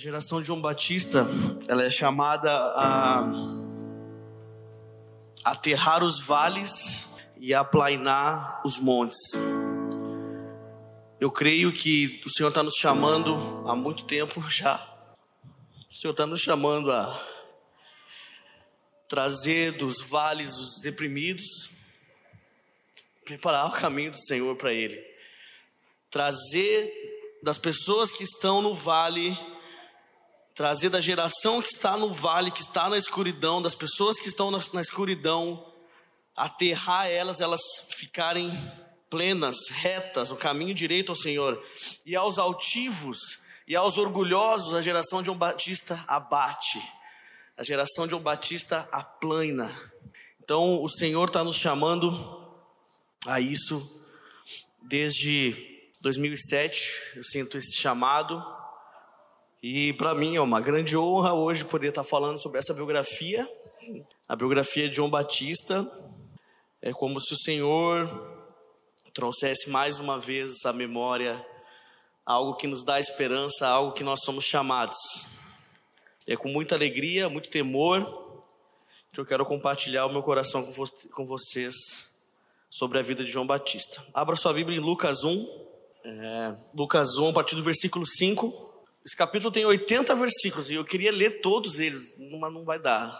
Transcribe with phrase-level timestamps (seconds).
[0.00, 1.26] geração de João Batista,
[1.68, 3.22] ela é chamada a
[5.44, 9.18] aterrar os vales e aplainar os montes.
[11.20, 14.74] Eu creio que o Senhor está nos chamando há muito tempo já.
[15.90, 17.26] O Senhor está nos chamando a
[19.06, 21.44] trazer dos vales os deprimidos,
[23.22, 24.98] preparar o caminho do Senhor para ele,
[26.10, 26.90] trazer
[27.42, 29.36] das pessoas que estão no vale
[30.60, 34.50] trazer da geração que está no vale, que está na escuridão, das pessoas que estão
[34.50, 35.66] na, escuridão,
[36.36, 37.62] aterrar elas, elas
[37.94, 38.52] ficarem
[39.08, 41.58] plenas, retas, o caminho direito ao Senhor.
[42.04, 43.18] E aos altivos
[43.66, 46.78] e aos orgulhosos, a geração de João Batista abate,
[47.56, 49.74] a geração de João Batista aplana.
[50.44, 52.12] Então, o Senhor está nos chamando
[53.26, 54.10] a isso
[54.82, 55.56] desde
[56.02, 57.16] 2007.
[57.16, 58.59] Eu sinto esse chamado
[59.62, 63.46] e para mim é uma grande honra hoje poder estar falando sobre essa biografia,
[64.26, 65.86] a biografia de João Batista.
[66.80, 68.08] É como se o Senhor
[69.12, 71.44] trouxesse mais uma vez essa memória,
[72.24, 74.96] algo que nos dá esperança, algo que nós somos chamados.
[76.26, 78.02] É com muita alegria, muito temor,
[79.12, 82.22] que eu quero compartilhar o meu coração com, vo com vocês
[82.70, 84.02] sobre a vida de João Batista.
[84.14, 85.66] Abra sua Bíblia em Lucas 1,
[86.02, 88.69] é, Lucas 1, a partir do versículo 5.
[89.04, 93.10] Esse capítulo tem 80 versículos e eu queria ler todos eles, mas não vai dar.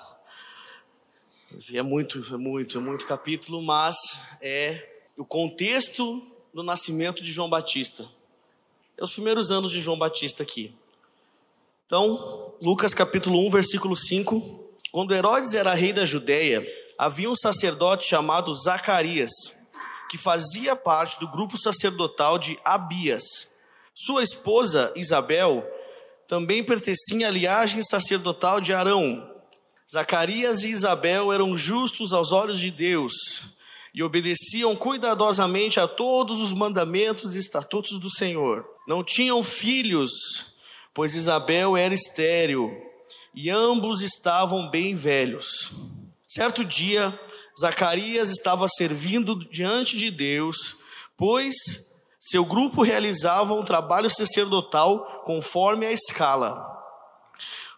[1.73, 3.97] É muito, é muito, é muito capítulo, mas
[4.43, 6.23] é o contexto
[6.53, 8.07] do nascimento de João Batista.
[8.97, 10.75] É os primeiros anos de João Batista aqui.
[11.87, 14.69] Então, Lucas capítulo 1, versículo 5.
[14.93, 16.65] Quando Herodes era rei da Judéia,
[16.99, 19.31] havia um sacerdote chamado Zacarias,
[20.11, 23.57] que fazia parte do grupo sacerdotal de Abias.
[24.03, 25.63] Sua esposa, Isabel,
[26.27, 29.31] também pertencia à linhagem sacerdotal de Arão.
[29.93, 33.59] Zacarias e Isabel eram justos aos olhos de Deus
[33.93, 38.67] e obedeciam cuidadosamente a todos os mandamentos e estatutos do Senhor.
[38.89, 40.57] Não tinham filhos,
[40.95, 42.71] pois Isabel era estéril
[43.35, 45.73] e ambos estavam bem velhos.
[46.27, 47.21] Certo dia,
[47.61, 50.79] Zacarias estava servindo diante de Deus,
[51.19, 51.90] pois
[52.23, 56.69] seu grupo realizava um trabalho sacerdotal conforme a escala.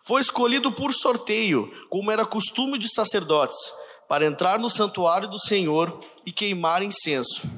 [0.02, 3.72] Foi escolhido por sorteio, como era costume de sacerdotes,
[4.08, 7.48] para entrar no santuário do Senhor e queimar incenso.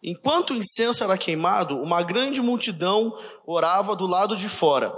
[0.00, 4.96] Enquanto o incenso era queimado, uma grande multidão orava do lado de fora.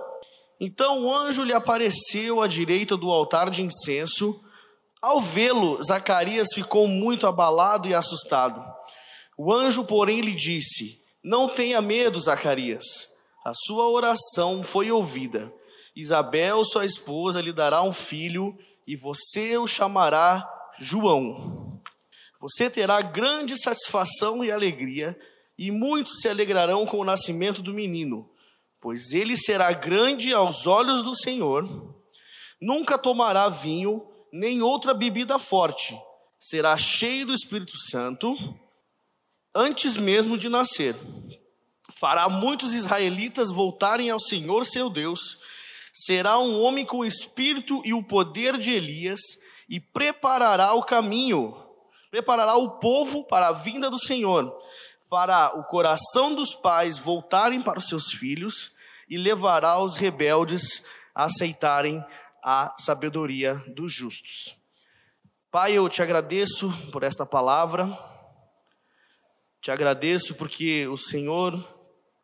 [0.60, 4.38] Então o anjo lhe apareceu à direita do altar de incenso.
[5.00, 8.60] Ao vê-lo, Zacarias ficou muito abalado e assustado.
[9.38, 13.09] O anjo, porém, lhe disse: não tenha medo, Zacarias.
[13.45, 15.53] A sua oração foi ouvida.
[15.97, 18.57] Isabel, sua esposa, lhe dará um filho
[18.87, 20.49] e você o chamará
[20.79, 21.83] João.
[22.41, 25.19] Você terá grande satisfação e alegria,
[25.59, 28.31] e muitos se alegrarão com o nascimento do menino,
[28.81, 31.65] pois ele será grande aos olhos do Senhor.
[32.63, 35.99] Nunca tomará vinho, nem outra bebida forte.
[36.39, 38.37] Será cheio do Espírito Santo
[39.56, 40.94] antes mesmo de nascer.
[41.99, 45.39] Fará muitos israelitas voltarem ao Senhor seu Deus.
[45.93, 49.21] Será um homem com o espírito e o poder de Elias
[49.69, 51.56] e preparará o caminho,
[52.11, 54.55] preparará o povo para a vinda do Senhor.
[55.09, 58.72] Fará o coração dos pais voltarem para os seus filhos
[59.09, 60.83] e levará os rebeldes
[61.15, 62.05] a aceitarem
[62.45, 64.56] a sabedoria dos justos.
[65.50, 67.87] Pai, eu te agradeço por esta palavra.
[69.61, 71.53] Te agradeço porque o Senhor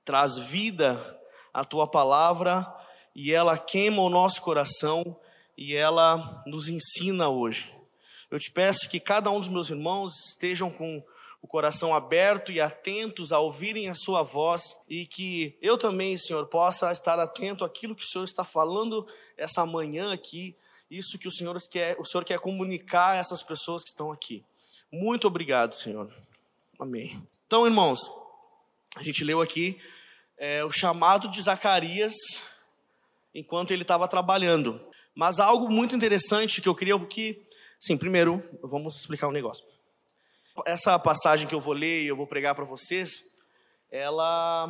[0.04, 1.20] traz vida
[1.52, 2.66] à tua palavra
[3.14, 5.18] e ela queima o nosso coração
[5.56, 7.74] e ela nos ensina hoje.
[8.30, 11.04] Eu te peço que cada um dos meus irmãos estejam com
[11.42, 16.46] o coração aberto e atentos a ouvirem a sua voz e que eu também, Senhor,
[16.46, 20.56] possa estar atento àquilo que o Senhor está falando essa manhã aqui,
[20.88, 24.44] isso que o Senhor quer, o Senhor quer comunicar a essas pessoas que estão aqui.
[24.90, 26.08] Muito obrigado, Senhor.
[26.82, 27.24] Amém.
[27.46, 28.10] Então, irmãos,
[28.96, 29.80] a gente leu aqui
[30.36, 32.12] é, o chamado de Zacarias
[33.32, 34.84] enquanto ele estava trabalhando.
[35.14, 37.40] Mas algo muito interessante que eu queria que,
[37.78, 39.64] sim, primeiro, vamos explicar um negócio.
[40.66, 43.32] Essa passagem que eu vou ler e eu vou pregar para vocês,
[43.88, 44.68] ela,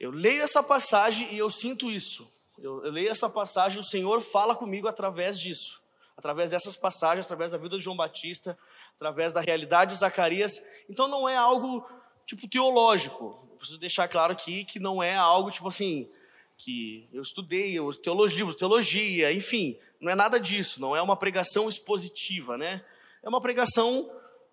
[0.00, 2.28] eu leio essa passagem e eu sinto isso.
[2.58, 5.80] Eu, eu leio essa passagem, e o Senhor fala comigo através disso,
[6.16, 8.58] através dessas passagens, através da vida de João Batista,
[8.96, 10.62] através da realidade de Zacarias.
[10.88, 11.86] Então não é algo
[12.26, 13.38] tipo teológico.
[13.50, 16.08] Eu preciso deixar claro aqui que não é algo tipo assim,
[16.56, 21.02] que eu estudei, os teologia, livros de teologia, enfim, não é nada disso, não é
[21.02, 22.84] uma pregação expositiva, né?
[23.22, 24.10] É uma pregação,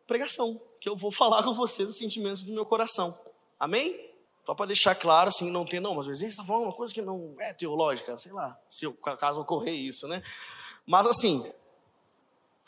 [0.07, 3.17] pregação, que eu vou falar com vocês os sentimentos do meu coração.
[3.59, 4.09] Amém?
[4.45, 6.93] Só para deixar claro, assim, não tem, não, mas às vezes está falando uma coisa
[6.93, 10.21] que não é teológica, sei lá, se o caso ocorrer isso, né?
[10.85, 11.45] Mas assim,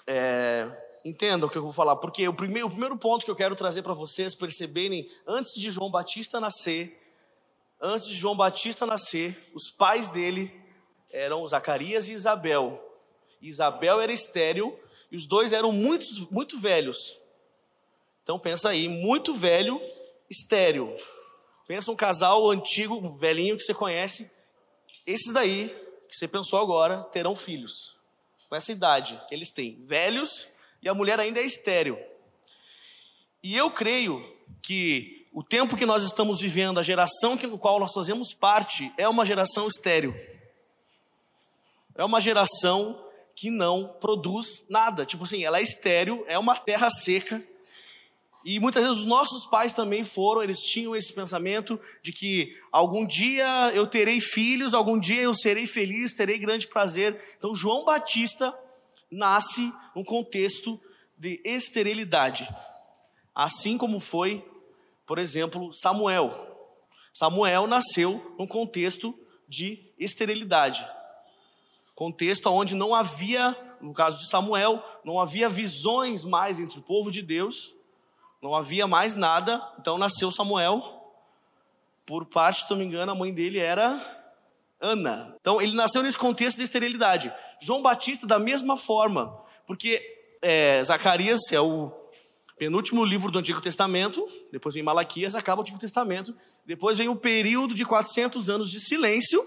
[0.07, 0.65] é,
[1.05, 3.55] entendam o que eu vou falar, porque o primeiro, o primeiro ponto que eu quero
[3.55, 6.99] trazer para vocês perceberem, antes de João Batista nascer,
[7.81, 10.51] antes de João Batista nascer, os pais dele
[11.09, 12.81] eram Zacarias e Isabel.
[13.41, 14.77] Isabel era estéril
[15.11, 17.17] e os dois eram muito, muito velhos.
[18.23, 19.79] Então pensa aí, muito velho,
[20.29, 20.95] estéril.
[21.67, 24.29] Pensa um casal antigo, um velhinho que você conhece.
[25.05, 25.69] Esses daí,
[26.09, 27.97] que você pensou agora, terão filhos.
[28.53, 29.83] Com essa idade que eles têm.
[29.83, 30.47] Velhos
[30.79, 31.97] e a mulher ainda é estéril.
[33.41, 34.23] E eu creio
[34.61, 39.09] que o tempo que nós estamos vivendo, a geração no qual nós fazemos parte, é
[39.09, 40.13] uma geração estéril.
[41.95, 43.03] É uma geração
[43.35, 45.03] que não produz nada.
[45.03, 47.43] Tipo assim, ela é estéril, é uma terra seca.
[48.45, 53.07] E muitas vezes os nossos pais também foram, eles tinham esse pensamento de que algum
[53.07, 57.17] dia eu terei filhos, algum dia eu serei feliz, terei grande prazer.
[57.37, 58.53] Então João Batista
[59.09, 60.79] nasce num contexto
[61.17, 62.47] de esterilidade.
[63.33, 64.43] Assim como foi,
[65.07, 66.31] por exemplo, Samuel.
[67.13, 69.17] Samuel nasceu num contexto
[69.47, 70.85] de esterilidade.
[71.95, 77.11] Contexto onde não havia, no caso de Samuel, não havia visões mais entre o povo
[77.11, 77.73] de Deus,
[78.43, 81.01] não havia mais nada, então nasceu Samuel.
[82.05, 83.89] Por parte, se não me engano, a mãe dele era
[84.81, 85.33] Ana.
[85.39, 87.33] Então ele nasceu nesse contexto de esterilidade.
[87.61, 89.33] João Batista, da mesma forma,
[89.65, 90.01] porque
[90.41, 91.89] é, Zacarias é o
[92.57, 96.35] penúltimo livro do Antigo Testamento, depois vem Malaquias, acaba o Antigo Testamento,
[96.65, 99.41] depois vem o período de 400 anos de silêncio.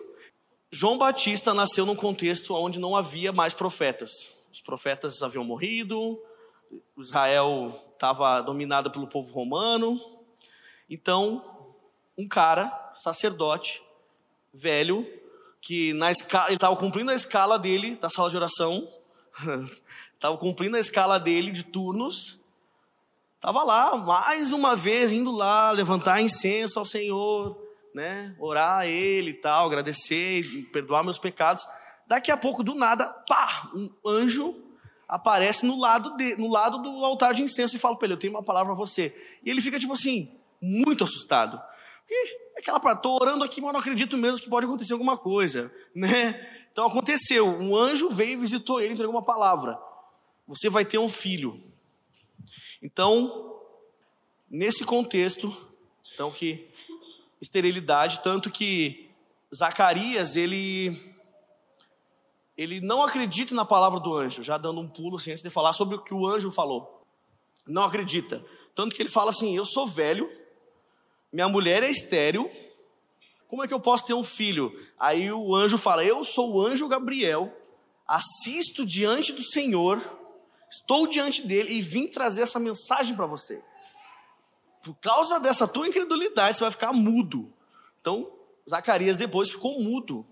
[0.70, 4.10] João Batista nasceu num contexto onde não havia mais profetas.
[4.50, 6.18] Os profetas haviam morrido,
[6.96, 9.98] Israel estava dominado pelo povo romano.
[10.88, 11.42] Então,
[12.16, 13.82] um cara, sacerdote,
[14.52, 15.06] velho,
[15.60, 18.88] que na escala, ele estava cumprindo a escala dele da sala de oração,
[20.14, 22.38] estava cumprindo a escala dele de turnos,
[23.34, 27.60] estava lá mais uma vez indo lá levantar incenso ao Senhor,
[27.94, 31.66] né, orar a Ele e tal, agradecer, perdoar meus pecados.
[32.06, 34.65] Daqui a pouco, do nada, pá, um anjo
[35.08, 38.18] aparece no lado, de, no lado do altar de incenso e fala para ele: Eu
[38.18, 39.14] tenho uma palavra para você.
[39.44, 40.30] E ele fica tipo assim,
[40.60, 41.60] muito assustado.
[42.00, 45.72] Porque aquela para estou orando aqui, mas não acredito mesmo que pode acontecer alguma coisa,
[45.94, 46.66] né?
[46.72, 49.78] Então aconteceu, um anjo veio e visitou ele, entregou uma palavra.
[50.46, 51.60] Você vai ter um filho.
[52.82, 53.60] Então,
[54.48, 55.54] nesse contexto,
[56.14, 56.68] então que
[57.40, 59.10] esterilidade, tanto que
[59.54, 61.15] Zacarias, ele
[62.56, 65.72] ele não acredita na palavra do anjo, já dando um pulo assim, antes de falar
[65.72, 67.02] sobre o que o anjo falou.
[67.66, 68.44] Não acredita.
[68.74, 70.30] Tanto que ele fala assim: Eu sou velho,
[71.32, 72.50] minha mulher é estéril,
[73.48, 74.72] como é que eu posso ter um filho?
[74.98, 77.52] Aí o anjo fala: Eu sou o anjo Gabriel,
[78.06, 80.02] assisto diante do Senhor,
[80.70, 83.62] estou diante dele e vim trazer essa mensagem para você.
[84.82, 87.52] Por causa dessa tua incredulidade, você vai ficar mudo.
[88.00, 88.32] Então,
[88.68, 90.24] Zacarias depois ficou mudo.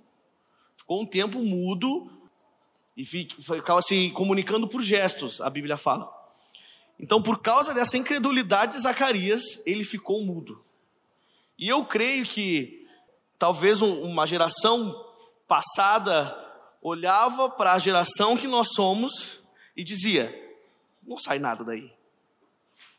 [0.76, 2.10] Ficou um tempo mudo
[2.96, 6.12] e ficava se comunicando por gestos, a Bíblia fala.
[6.98, 10.62] Então, por causa dessa incredulidade de Zacarias, ele ficou mudo.
[11.58, 12.86] E eu creio que
[13.38, 15.04] talvez uma geração
[15.48, 16.40] passada
[16.80, 19.40] olhava para a geração que nós somos
[19.76, 20.32] e dizia:
[21.02, 21.92] não sai nada daí.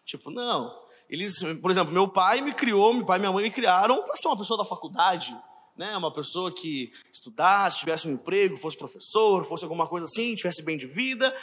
[0.05, 0.77] Tipo, não.
[1.09, 4.17] Eles, por exemplo, meu pai me criou, meu pai e minha mãe me criaram para
[4.17, 5.35] ser uma pessoa da faculdade,
[5.77, 5.95] né?
[5.97, 10.77] Uma pessoa que estudasse, tivesse um emprego, fosse professor, fosse alguma coisa assim, tivesse bem
[10.77, 11.35] de vida.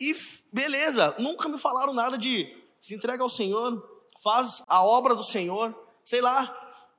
[0.00, 0.14] E
[0.52, 3.82] beleza, nunca me falaram nada de se entrega ao Senhor,
[4.22, 5.74] faz a obra do Senhor
[6.04, 6.54] sei lá,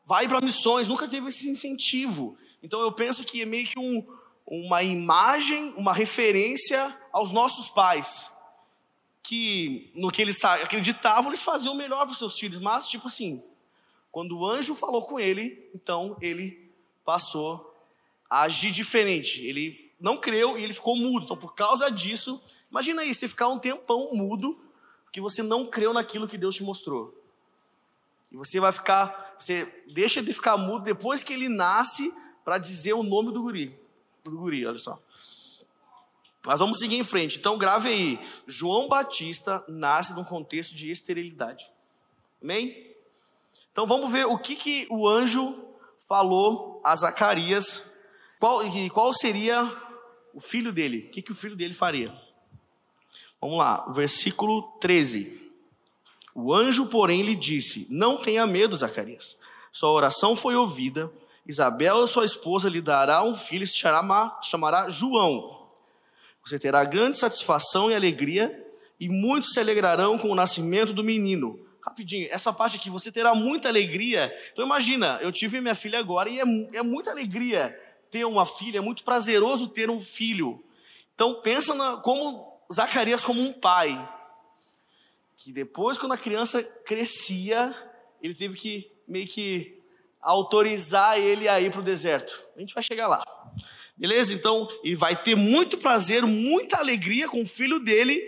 [0.06, 2.36] vai para missões, nunca teve esse incentivo.
[2.64, 4.06] Então eu penso que é meio que um,
[4.46, 8.32] uma imagem, uma referência aos nossos pais.
[9.22, 12.62] Que no que eles acreditavam, eles faziam o melhor para os seus filhos.
[12.62, 13.44] Mas, tipo assim,
[14.12, 16.65] quando o anjo falou com ele, então ele
[17.06, 17.74] passou
[18.30, 19.46] a agir diferente.
[19.46, 21.24] Ele não creu e ele ficou mudo.
[21.24, 24.60] Então, por causa disso, imagina aí, você ficar um tempão mudo,
[25.04, 27.14] porque você não creu naquilo que Deus te mostrou.
[28.32, 32.94] E você vai ficar, você deixa de ficar mudo depois que ele nasce para dizer
[32.94, 33.74] o nome do guri.
[34.24, 35.00] Do guri, olha só.
[36.44, 37.40] Mas vamos seguir em frente.
[37.40, 38.20] Então grave aí.
[38.46, 41.72] João Batista nasce num contexto de esterilidade.
[42.42, 42.94] Amém?
[43.72, 45.74] Então vamos ver o que, que o anjo
[46.08, 47.82] falou a Zacarias
[48.40, 48.62] qual,
[48.94, 49.70] qual seria
[50.32, 52.14] o filho dele, o que, que o filho dele faria.
[53.42, 55.42] Vamos lá, versículo 13.
[56.36, 59.36] O anjo, porém, lhe disse: Não tenha medo, Zacarias.
[59.72, 61.12] Sua oração foi ouvida.
[61.48, 65.68] Isabela, sua esposa, lhe dará um filho e se chamará, chamará João.
[66.46, 68.64] Você terá grande satisfação e alegria,
[69.00, 71.60] e muitos se alegrarão com o nascimento do menino.
[71.86, 74.36] Rapidinho, essa parte aqui, você terá muita alegria.
[74.52, 78.80] Então imagina, eu tive minha filha agora e é, é muita alegria ter uma filha,
[78.80, 80.64] é muito prazeroso ter um filho.
[81.14, 83.96] Então pensa na, como Zacarias como um pai,
[85.38, 87.76] que depois quando a criança crescia,
[88.20, 89.80] ele teve que meio que
[90.20, 92.44] autorizar ele a ir para o deserto.
[92.58, 93.24] A gente vai chegar lá.
[93.96, 94.34] Beleza?
[94.34, 98.20] Então, ele vai ter muito prazer, muita alegria com o filho dele.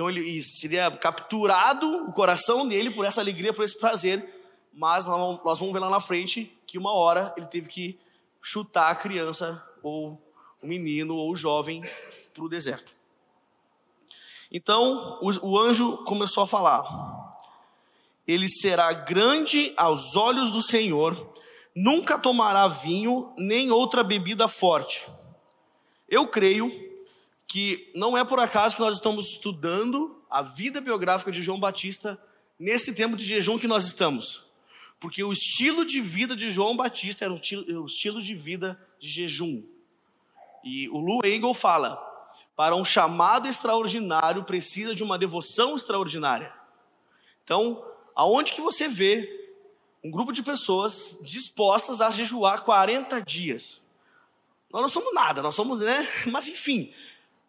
[0.00, 4.26] Então, ele seria capturado o coração dele por essa alegria, por esse prazer.
[4.72, 7.98] Mas nós vamos ver lá na frente que uma hora ele teve que
[8.40, 10.18] chutar a criança, ou
[10.62, 11.84] o menino, ou o jovem
[12.32, 12.90] para o deserto.
[14.50, 17.36] Então o, anjo começou a falar:
[18.26, 21.30] Ele será grande aos olhos do Senhor,
[21.76, 25.06] nunca tomará vinho nem outra bebida forte.
[26.08, 26.89] Eu creio
[27.50, 32.16] que não é por acaso que nós estamos estudando a vida biográfica de João Batista
[32.56, 34.46] nesse tempo de jejum que nós estamos.
[35.00, 39.64] Porque o estilo de vida de João Batista era o estilo de vida de jejum.
[40.62, 41.96] E o Lou Engel fala:
[42.54, 46.52] para um chamado extraordinário precisa de uma devoção extraordinária.
[47.42, 49.58] Então, aonde que você vê
[50.04, 53.80] um grupo de pessoas dispostas a jejuar 40 dias?
[54.72, 56.06] Nós não somos nada, nós somos, né?
[56.30, 56.94] Mas enfim,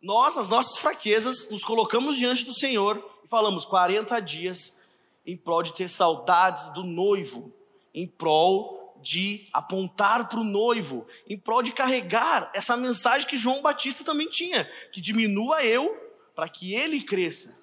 [0.01, 4.79] nós, nas nossas fraquezas, nos colocamos diante do Senhor e falamos 40 dias
[5.25, 7.53] em prol de ter saudades do noivo,
[7.93, 13.61] em prol de apontar para o noivo, em prol de carregar essa mensagem que João
[13.61, 15.95] Batista também tinha, que diminua eu
[16.35, 17.59] para que ele cresça.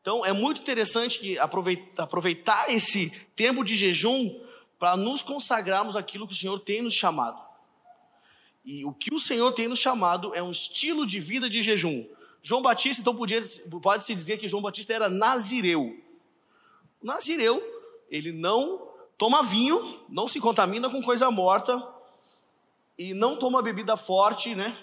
[0.00, 4.40] Então é muito interessante que aproveitar esse tempo de jejum
[4.78, 7.49] para nos consagrarmos aquilo que o Senhor tem nos chamado.
[8.70, 12.06] E o que o Senhor tem nos chamado é um estilo de vida de jejum.
[12.40, 13.18] João Batista, então,
[13.82, 16.00] pode-se dizer que João Batista era nazireu.
[17.02, 17.60] Nazireu,
[18.08, 18.80] ele não
[19.18, 21.84] toma vinho, não se contamina com coisa morta
[22.96, 24.78] e não toma bebida forte, né?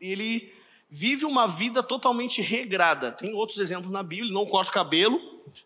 [0.00, 0.50] Ele
[0.88, 3.12] vive uma vida totalmente regrada.
[3.12, 5.20] Tem outros exemplos na Bíblia, não corta o cabelo,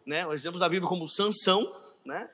[0.05, 0.27] né?
[0.33, 1.73] Exemplos da Bíblia como Sansão,
[2.05, 2.29] né?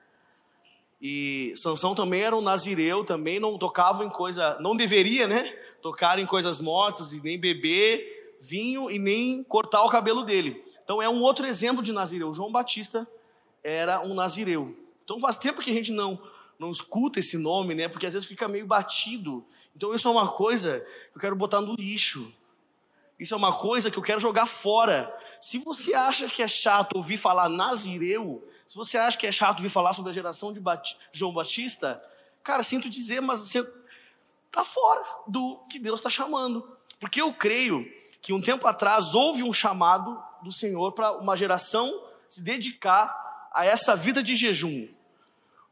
[1.08, 5.44] E Sansão também era um nazireu, também não tocava em coisa, não deveria, né?
[5.80, 10.60] Tocar em coisas mortas e nem beber vinho e nem cortar o cabelo dele.
[10.82, 12.34] Então é um outro exemplo de nazireu.
[12.34, 13.06] João Batista
[13.62, 14.76] era um nazireu.
[15.04, 16.20] Então faz tempo que a gente não,
[16.58, 17.86] não escuta esse nome, né?
[17.86, 19.44] Porque às vezes fica meio batido.
[19.76, 22.32] Então isso é uma coisa que eu quero botar no lixo.
[23.18, 25.14] Isso é uma coisa que eu quero jogar fora.
[25.40, 29.58] Se você acha que é chato ouvir falar Nazireu, se você acha que é chato
[29.58, 32.02] ouvir falar sobre a geração de Bat João Batista,
[32.42, 33.66] cara, sinto dizer, mas você
[34.46, 36.68] está fora do que Deus está chamando.
[37.00, 37.84] Porque eu creio
[38.20, 43.64] que um tempo atrás houve um chamado do Senhor para uma geração se dedicar a
[43.64, 44.88] essa vida de jejum.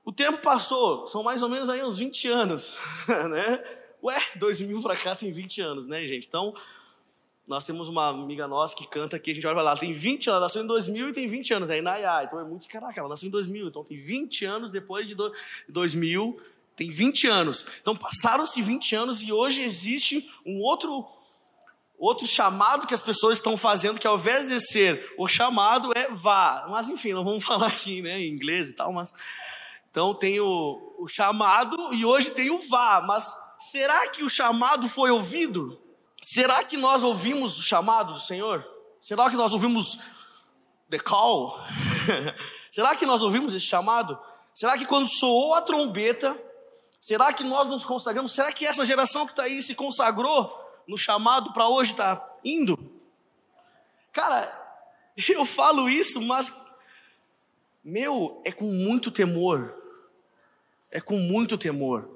[0.05, 2.77] O tempo passou, são mais ou menos aí uns 20 anos,
[3.09, 3.63] né?
[4.03, 6.27] Ué, 2000 para cá tem 20 anos, né, gente?
[6.27, 6.55] Então,
[7.47, 10.37] nós temos uma amiga nossa que canta aqui, a gente olha lá, tem 20 anos,
[10.37, 13.09] ela nasceu em 2000 e tem 20 anos, aí Nayá, então é muito, caraca, ela
[13.09, 15.15] nasceu em 2000, então tem 20 anos depois de
[15.69, 16.41] 2000,
[16.75, 17.67] tem 20 anos.
[17.81, 21.07] Então passaram-se 20 anos e hoje existe um outro
[21.97, 26.11] outro chamado que as pessoas estão fazendo, que ao invés de ser o chamado é
[26.11, 26.67] vá.
[26.69, 29.13] Mas enfim, não vamos falar aqui né, em inglês e tal, mas
[29.91, 33.33] então tem o, o chamado e hoje tem o vá, mas
[33.71, 35.81] será que o chamado foi ouvido?
[36.25, 38.66] Será que nós ouvimos o chamado do Senhor?
[39.00, 39.99] Será que nós ouvimos
[40.90, 41.59] the call?
[42.71, 44.19] será que nós ouvimos esse chamado?
[44.54, 46.40] Será que quando soou a trombeta,
[47.00, 48.33] será que nós nos consagramos?
[48.33, 52.78] Será que essa geração que está aí se consagrou no chamado para hoje está indo?
[54.12, 54.50] Cara,
[55.28, 56.50] eu falo isso, mas
[57.85, 59.75] meu, é com muito temor
[60.95, 62.09] é com muito temor.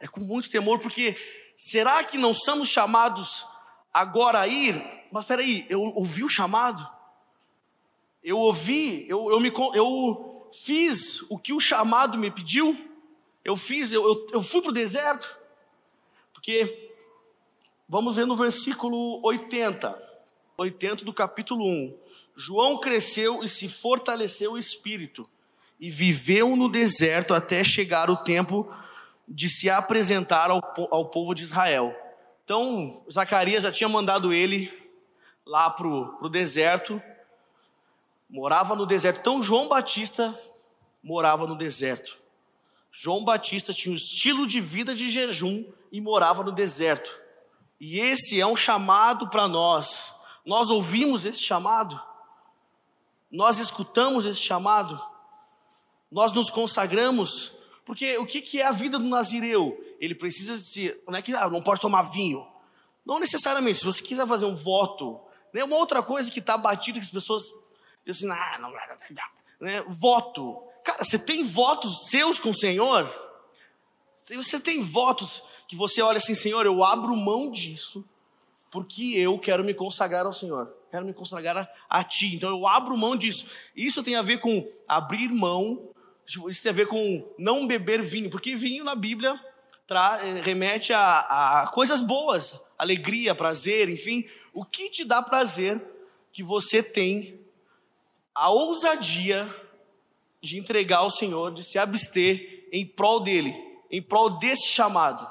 [0.00, 1.14] É com muito temor, porque
[1.62, 3.46] será que não somos chamados
[3.94, 4.84] agora a ir?
[5.12, 6.84] Mas peraí, eu ouvi o chamado?
[8.20, 12.76] Eu ouvi, eu, eu, me, eu fiz o que o chamado me pediu?
[13.44, 15.36] Eu fiz, eu, eu, eu fui para o deserto?
[16.32, 16.90] Porque,
[17.88, 19.96] vamos ver no versículo 80,
[20.58, 21.96] 80 do capítulo 1.
[22.36, 25.28] João cresceu e se fortaleceu o espírito
[25.78, 28.68] e viveu no deserto até chegar o tempo
[29.26, 31.94] de se apresentar ao, ao povo de Israel.
[32.44, 34.72] Então, Zacarias já tinha mandado ele
[35.46, 37.00] lá para o deserto,
[38.28, 39.20] morava no deserto.
[39.20, 40.38] Então, João Batista
[41.02, 42.18] morava no deserto.
[42.90, 47.10] João Batista tinha um estilo de vida de jejum e morava no deserto.
[47.80, 50.12] E esse é um chamado para nós.
[50.44, 52.00] Nós ouvimos esse chamado,
[53.30, 55.00] nós escutamos esse chamado,
[56.10, 57.52] nós nos consagramos,
[57.84, 59.78] porque o que é a vida do nazireu?
[59.98, 60.96] Ele precisa se.
[61.06, 62.46] Não é que ah, não pode tomar vinho.
[63.04, 63.80] Não necessariamente.
[63.80, 65.20] Se você quiser fazer um voto,
[65.52, 67.42] né, uma outra coisa que está batida que as pessoas
[68.06, 68.72] dizem assim, ah, não,
[69.60, 70.62] né, voto.
[70.84, 73.10] Cara, você tem votos seus com o Senhor?
[74.24, 78.04] Você tem votos que você olha assim, Senhor, eu abro mão disso,
[78.70, 82.34] porque eu quero me consagrar ao Senhor, quero me consagrar a, a Ti.
[82.34, 83.46] Então eu abro mão disso.
[83.76, 85.91] Isso tem a ver com abrir mão,
[86.26, 89.38] isso tem a ver com não beber vinho, porque vinho na Bíblia
[89.90, 94.24] eh, remete a, a coisas boas, alegria, prazer, enfim.
[94.52, 95.82] O que te dá prazer
[96.32, 97.40] que você tem
[98.34, 99.48] a ousadia
[100.40, 103.54] de entregar ao Senhor, de se abster em prol dele,
[103.90, 105.24] em prol desse chamado.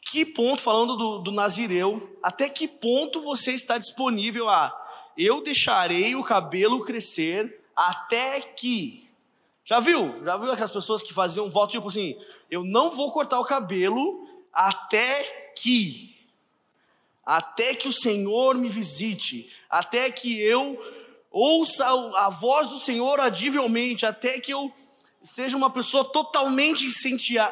[0.00, 4.74] Que ponto, falando do, do Nazireu, até que ponto você está disponível a
[5.18, 9.07] eu deixarei o cabelo crescer até que.
[9.68, 10.14] Já viu?
[10.24, 12.18] Já viu aquelas pessoas que faziam um voto tipo assim:
[12.50, 16.16] eu não vou cortar o cabelo até que.
[17.22, 20.82] Até que o Senhor me visite, até que eu
[21.30, 21.84] ouça
[22.16, 24.72] a voz do Senhor audivelmente, até que eu
[25.20, 26.86] seja uma pessoa totalmente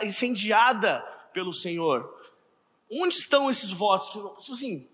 [0.02, 1.00] incendiada
[1.34, 2.10] pelo Senhor.
[2.90, 4.08] Onde estão esses votos?
[4.08, 4.88] Tipo assim,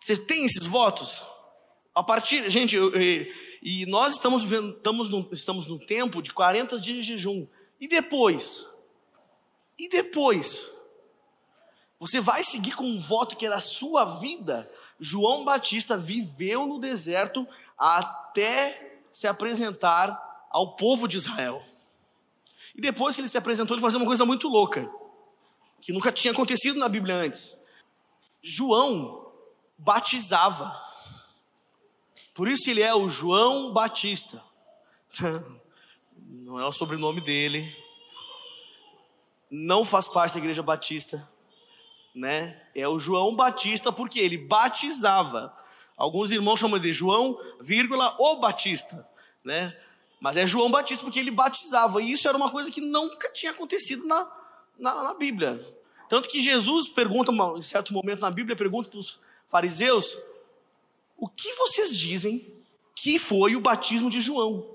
[0.00, 1.24] você tem esses votos?
[1.92, 3.26] A partir, gente, eu, eu,
[3.64, 7.46] e nós estamos vivendo, estamos num, estamos num tempo de 40 dias de jejum.
[7.80, 8.66] E depois?
[9.78, 10.70] E depois?
[11.98, 14.70] Você vai seguir com um voto que era a sua vida?
[15.00, 17.48] João Batista viveu no deserto
[17.78, 21.64] até se apresentar ao povo de Israel.
[22.74, 24.90] E depois que ele se apresentou, ele fazia uma coisa muito louca,
[25.80, 27.56] que nunca tinha acontecido na Bíblia antes.
[28.42, 29.32] João
[29.78, 30.93] batizava.
[32.34, 34.42] Por isso ele é o João Batista.
[36.16, 37.74] Não é o sobrenome dele.
[39.50, 41.26] Não faz parte da igreja batista
[42.14, 42.56] né?
[42.74, 45.54] É o João Batista porque ele batizava.
[45.96, 49.06] Alguns irmãos chamam de João, vírgula, o Batista,
[49.42, 49.76] né?
[50.20, 52.00] Mas é João Batista porque ele batizava.
[52.00, 54.30] E isso era uma coisa que nunca tinha acontecido na,
[54.78, 55.60] na, na Bíblia.
[56.08, 59.18] Tanto que Jesus pergunta, em certo momento na Bíblia, pergunta para os
[59.48, 60.16] fariseus:
[61.16, 62.46] o que vocês dizem
[62.96, 64.74] que foi o batismo de João?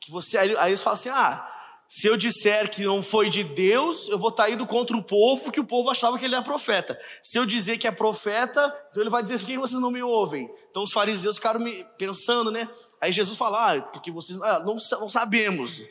[0.00, 1.50] Que você, aí, aí eles falam assim: ah,
[1.92, 5.50] se eu disser que não foi de Deus, eu vou estar indo contra o povo,
[5.50, 6.96] que o povo achava que ele é profeta.
[7.20, 10.00] Se eu dizer que é profeta, então ele vai dizer, por que vocês não me
[10.00, 10.48] ouvem?
[10.70, 11.60] Então os fariseus ficaram
[11.98, 12.70] pensando, né?
[13.00, 15.82] Aí Jesus fala, ah, porque vocês ah, não, não sabemos.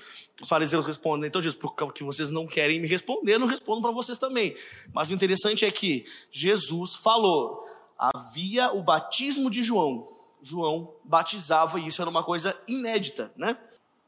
[0.42, 4.18] Os fariseus respondem, então Jesus, porque vocês não querem me responder, não respondo para vocês
[4.18, 4.56] também.
[4.94, 7.69] Mas o interessante é que Jesus falou,
[8.00, 10.08] havia o batismo de João.
[10.42, 13.58] João batizava e isso era uma coisa inédita, né?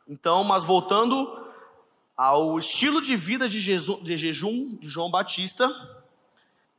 [0.08, 1.30] Então, mas voltando
[2.16, 5.70] ao estilo de vida de, Jesus, de jejum de João Batista,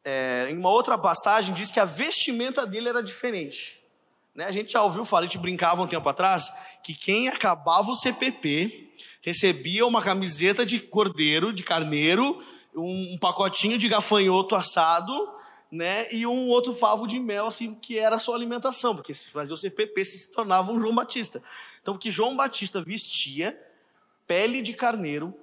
[0.04, 3.80] é, em uma outra passagem diz que a vestimenta dele era diferente.
[4.34, 4.44] Né?
[4.46, 6.50] A gente já ouviu falar, a gente brincava um tempo atrás,
[6.82, 12.42] que quem acabava o CPP recebia uma camiseta de cordeiro, de carneiro,
[12.74, 15.12] um, um pacotinho de gafanhoto assado,
[15.72, 16.06] né?
[16.12, 19.54] E um outro favo de mel, assim, que era a sua alimentação, porque se fazia
[19.54, 21.42] o CPP, se tornava um João Batista.
[21.80, 23.58] Então, que João Batista vestia
[24.26, 25.34] pele de carneiro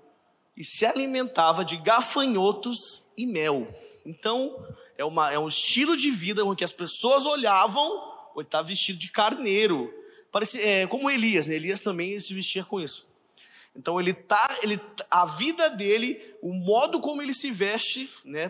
[0.56, 3.68] e se alimentava de gafanhotos e mel.
[4.06, 4.56] Então,
[4.96, 7.90] é, uma, é um estilo de vida onde as pessoas olhavam,
[8.36, 9.92] ele está vestido de carneiro.
[10.32, 11.56] Parece, é, como Elias, né?
[11.56, 13.10] Elias também se vestia com isso.
[13.76, 18.50] Então ele tá, ele, a vida dele, o modo como ele se veste, né,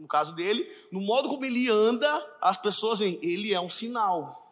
[0.00, 4.50] no caso dele, no modo como ele anda, as pessoas veem, ele é um sinal.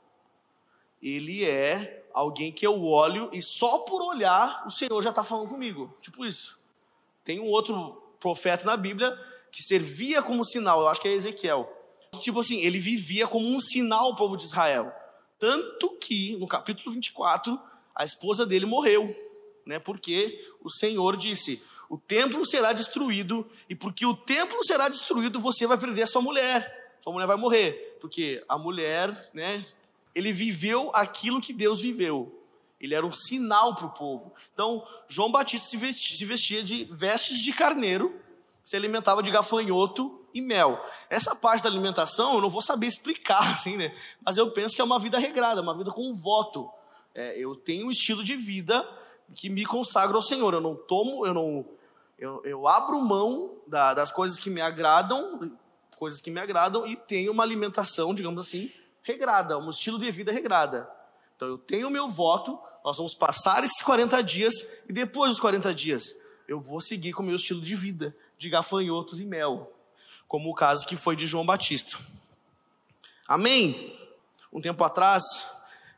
[1.02, 5.48] Ele é alguém que eu olho e só por olhar o Senhor já está falando
[5.48, 5.92] comigo.
[6.02, 6.58] Tipo isso.
[7.24, 9.18] Tem um outro profeta na Bíblia
[9.50, 11.72] que servia como sinal, eu acho que é Ezequiel.
[12.20, 14.92] Tipo assim, ele vivia como um sinal ao povo de Israel.
[15.38, 17.58] Tanto que, no capítulo 24,
[17.94, 19.16] a esposa dele morreu,
[19.64, 19.78] né?
[19.78, 25.66] Porque o Senhor disse: O templo será destruído, e porque o templo será destruído, você
[25.66, 26.96] vai perder a sua mulher.
[27.02, 27.96] Sua mulher vai morrer.
[28.00, 29.64] Porque a mulher, né,
[30.14, 32.34] ele viveu aquilo que Deus viveu.
[32.80, 34.32] Ele era um sinal para o povo.
[34.52, 38.14] Então, João Batista se vestia, se vestia de vestes de carneiro,
[38.62, 40.84] se alimentava de gafanhoto e mel.
[41.08, 43.94] Essa parte da alimentação eu não vou saber explicar, assim, né?
[44.24, 46.70] Mas eu penso que é uma vida regrada, uma vida com um voto.
[47.14, 48.86] É, eu tenho um estilo de vida
[49.34, 50.54] que me consagra ao Senhor.
[50.54, 51.64] Eu não tomo, eu não,
[52.18, 55.56] eu, eu abro mão da, das coisas que me agradam,
[55.96, 60.32] coisas que me agradam e tenho uma alimentação, digamos assim, regrada, um estilo de vida
[60.32, 60.90] regrada.
[61.36, 64.54] Então eu tenho o meu voto, nós vamos passar esses 40 dias
[64.88, 66.14] e depois dos 40 dias
[66.48, 69.72] eu vou seguir com o meu estilo de vida, de gafanhotos e mel,
[70.26, 71.98] como o caso que foi de João Batista.
[73.26, 73.96] Amém?
[74.52, 75.22] Um tempo atrás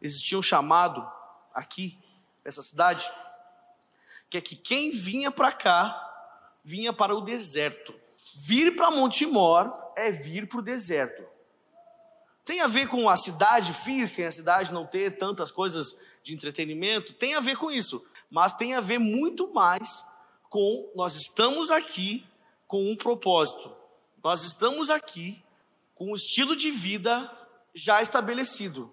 [0.02, 1.08] existia um chamado
[1.54, 1.98] aqui
[2.44, 3.10] nessa cidade
[4.28, 6.09] que é que quem vinha para cá
[6.64, 7.94] vinha para o deserto.
[8.34, 11.22] Vir para Montemor é vir para o deserto.
[12.44, 15.86] Tem a ver com a cidade física e a cidade não ter tantas coisas
[16.22, 20.04] de entretenimento, tem a ver com isso, mas tem a ver muito mais
[20.48, 22.26] com nós estamos aqui
[22.66, 23.74] com um propósito.
[24.22, 25.42] Nós estamos aqui
[25.94, 27.30] com um estilo de vida
[27.74, 28.92] já estabelecido.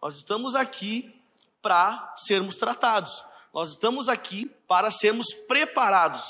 [0.00, 1.14] Nós estamos aqui
[1.60, 3.24] para sermos tratados.
[3.52, 6.22] Nós estamos aqui para sermos preparados,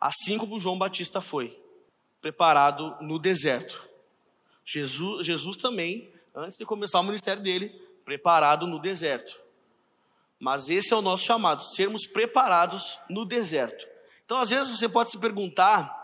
[0.00, 1.58] assim como João Batista foi
[2.20, 3.86] preparado no deserto.
[4.64, 7.68] Jesus, Jesus também, antes de começar o ministério dele,
[8.04, 9.38] preparado no deserto.
[10.38, 13.86] Mas esse é o nosso chamado, sermos preparados no deserto.
[14.24, 15.94] Então, às vezes, você pode se perguntar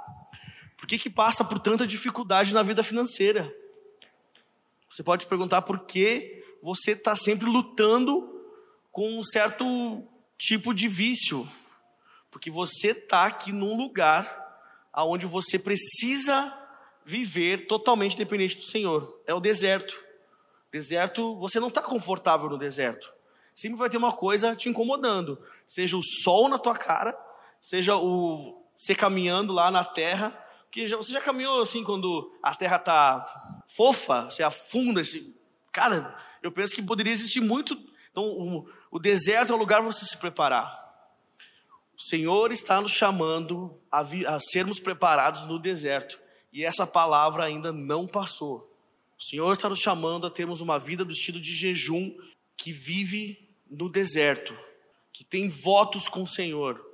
[0.77, 3.53] por que, que passa por tanta dificuldade na vida financeira.
[4.89, 8.29] Você pode se perguntar por que você está sempre lutando
[8.91, 10.03] com um certo
[10.39, 11.49] tipo de vício.
[12.33, 14.41] Porque você está aqui num lugar
[14.97, 16.53] onde você precisa
[17.05, 19.23] viver totalmente dependente do Senhor.
[19.27, 19.95] É o deserto.
[20.73, 23.13] Deserto, você não está confortável no deserto.
[23.55, 25.39] Sempre vai ter uma coisa te incomodando.
[25.67, 27.15] Seja o sol na tua cara,
[27.61, 30.31] seja o você caminhando lá na terra.
[30.63, 35.39] Porque já, você já caminhou assim quando a terra está fofa, você afunda esse.
[35.71, 37.77] Cara, eu penso que poderia existir muito.
[38.11, 40.82] Então, o, o deserto é o lugar para você se preparar.
[42.03, 46.19] O Senhor está nos chamando a, a sermos preparados no deserto.
[46.53, 48.69] E essa palavra ainda não passou.
[49.17, 52.13] O Senhor está nos chamando a termos uma vida do estilo de jejum
[52.57, 54.53] que vive no deserto,
[55.13, 56.85] que tem votos com o Senhor,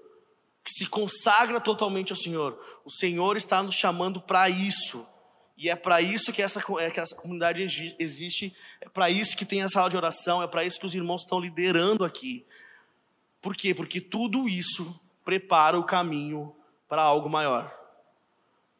[0.62, 2.62] que se consagra totalmente ao Senhor.
[2.84, 5.06] O Senhor está nos chamando para isso.
[5.56, 7.64] E é para isso que essa, é, que essa comunidade
[7.98, 10.94] existe, é para isso que tem a sala de oração, é para isso que os
[10.94, 12.44] irmãos estão liderando aqui.
[13.40, 13.74] Por quê?
[13.74, 16.54] Porque tudo isso prepara o caminho
[16.88, 17.72] para algo maior.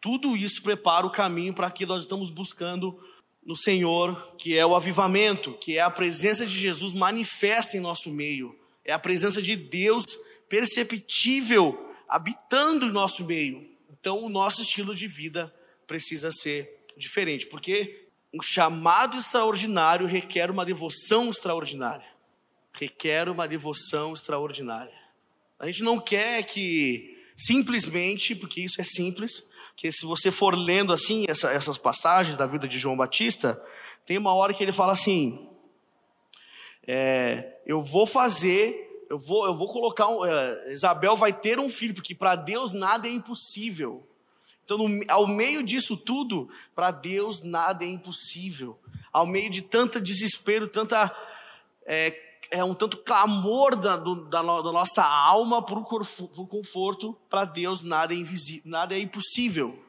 [0.01, 2.99] Tudo isso prepara o caminho para que nós estamos buscando
[3.45, 8.11] no Senhor, que é o avivamento, que é a presença de Jesus manifesta em nosso
[8.11, 10.05] meio, é a presença de Deus
[10.49, 13.67] perceptível habitando em nosso meio.
[13.91, 15.53] Então, o nosso estilo de vida
[15.87, 22.07] precisa ser diferente, porque um chamado extraordinário requer uma devoção extraordinária.
[22.79, 24.93] Requer uma devoção extraordinária.
[25.59, 29.43] A gente não quer que simplesmente, porque isso é simples,
[29.77, 33.61] que se você for lendo assim essa, essas passagens da vida de João Batista,
[34.05, 35.49] tem uma hora que ele fala assim:
[36.87, 41.69] é, eu vou fazer, eu vou, eu vou colocar, um, é, Isabel vai ter um
[41.71, 44.05] filho, porque para Deus nada é impossível.
[44.65, 48.79] Então, no, ao meio disso tudo, para Deus nada é impossível.
[49.13, 51.15] Ao meio de tanta desespero, tanta
[51.87, 52.11] é,
[52.51, 57.45] é um tanto clamor da, do, da, no, da nossa alma por, por conforto, para
[57.45, 59.85] Deus nada é, invisível, nada é impossível.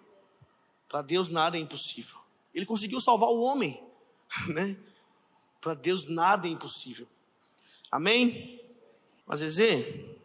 [0.88, 2.18] Para Deus nada é impossível.
[2.54, 3.82] Ele conseguiu salvar o homem,
[4.48, 4.76] né?
[5.62, 7.08] Para Deus nada é impossível.
[7.92, 8.62] Amém?
[9.26, 10.18] Mas Zezé,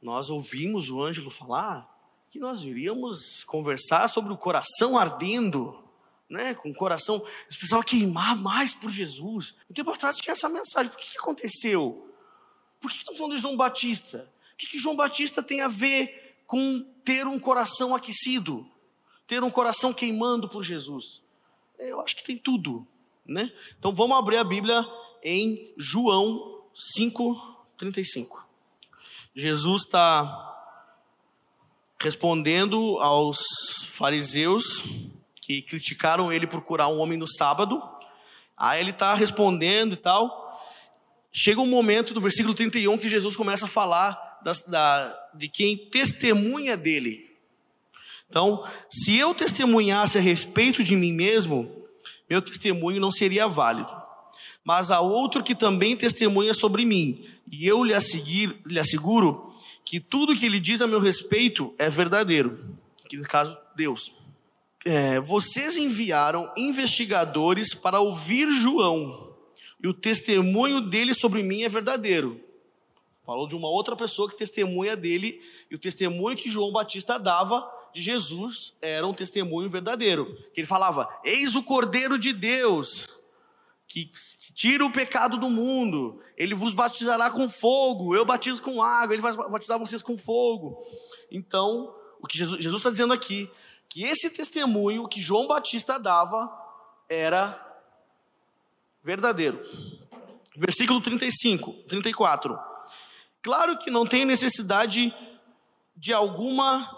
[0.00, 1.90] nós ouvimos o Ângelo falar
[2.30, 5.81] que nós iríamos conversar sobre o coração ardendo
[6.32, 9.54] né, com o coração, eles precisavam queimar mais por Jesus.
[9.70, 10.90] Um tempo atrás tinha essa mensagem.
[10.90, 12.08] Por que, que aconteceu?
[12.80, 14.32] Por que, estão falando de João Batista?
[14.54, 18.66] O que, que João Batista tem a ver com ter um coração aquecido?
[19.26, 21.22] Ter um coração queimando por Jesus?
[21.78, 22.86] Eu acho que tem tudo.
[23.26, 23.52] Né?
[23.78, 24.88] Então vamos abrir a Bíblia
[25.22, 26.62] em João
[26.98, 28.42] 5,35.
[29.36, 30.48] Jesus está
[32.00, 34.82] respondendo aos fariseus
[35.42, 37.82] que criticaram ele por curar um homem no sábado.
[38.56, 40.40] Aí ele está respondendo e tal.
[41.32, 45.76] Chega um momento do versículo 31 que Jesus começa a falar das, da, de quem
[45.76, 47.28] testemunha dele.
[48.28, 51.84] Então, se eu testemunhasse a respeito de mim mesmo,
[52.30, 53.90] meu testemunho não seria válido.
[54.64, 57.92] Mas há outro que também testemunha sobre mim, e eu lhe,
[58.64, 59.52] lhe asseguro
[59.84, 62.76] que tudo que ele diz a meu respeito é verdadeiro.
[63.08, 64.21] Que no caso, Deus.
[64.84, 69.36] É, vocês enviaram investigadores para ouvir João,
[69.82, 72.40] e o testemunho dele sobre mim é verdadeiro.
[73.24, 75.40] Falou de uma outra pessoa que testemunha dele,
[75.70, 77.64] e o testemunho que João Batista dava
[77.94, 80.36] de Jesus era um testemunho verdadeiro.
[80.52, 83.06] Que ele falava: Eis o Cordeiro de Deus,
[83.86, 84.10] que
[84.54, 86.20] tira o pecado do mundo.
[86.36, 90.76] Ele vos batizará com fogo, eu batizo com água, ele vai batizar vocês com fogo.
[91.30, 93.48] Então, o que Jesus está dizendo aqui,
[93.92, 96.50] que esse testemunho que João Batista dava
[97.10, 97.60] era
[99.04, 99.62] verdadeiro.
[100.56, 102.58] Versículo 35, 34.
[103.42, 105.14] Claro que não tenho necessidade
[105.94, 106.90] de alguma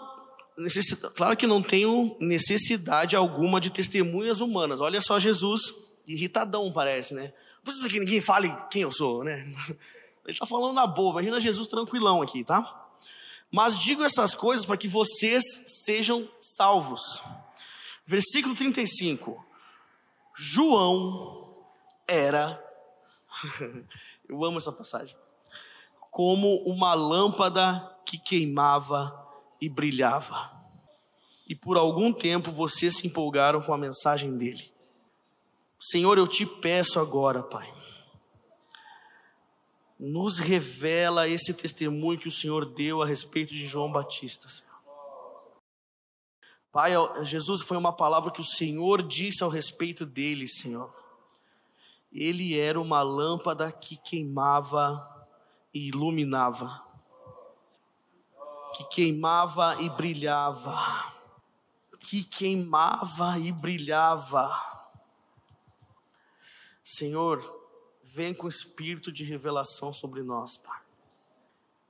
[0.57, 4.79] necessidade, claro que não tenho necessidade alguma de testemunhas humanas.
[4.79, 5.61] Olha só Jesus,
[6.07, 7.33] irritadão parece, né?
[7.57, 9.41] Não precisa que ninguém fale quem eu sou, né?
[10.23, 12.84] Ele está falando na boa, imagina Jesus tranquilão aqui, tá?
[13.55, 15.41] Mas digo essas coisas para que vocês
[15.85, 17.23] sejam salvos.
[18.05, 19.41] Versículo 35.
[20.35, 21.65] João
[22.05, 22.61] era.
[24.27, 25.15] eu amo essa passagem
[26.11, 29.25] como uma lâmpada que queimava
[29.61, 30.51] e brilhava.
[31.47, 34.69] E por algum tempo vocês se empolgaram com a mensagem dele.
[35.79, 37.73] Senhor, eu te peço agora, Pai,
[39.99, 44.47] nos revela esse testemunho que o Senhor deu a respeito de João Batista.
[46.71, 46.91] Pai,
[47.23, 50.93] Jesus foi uma palavra que o Senhor disse ao respeito dele, Senhor.
[52.11, 55.09] Ele era uma lâmpada que queimava
[55.73, 56.85] e iluminava,
[58.75, 60.75] que queimava e brilhava,
[61.99, 64.49] que queimava e brilhava.
[66.83, 67.41] Senhor,
[68.15, 70.81] vem com espírito de revelação sobre nós, Pai.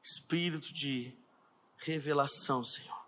[0.01, 1.15] Espírito de
[1.77, 3.05] revelação, Senhor.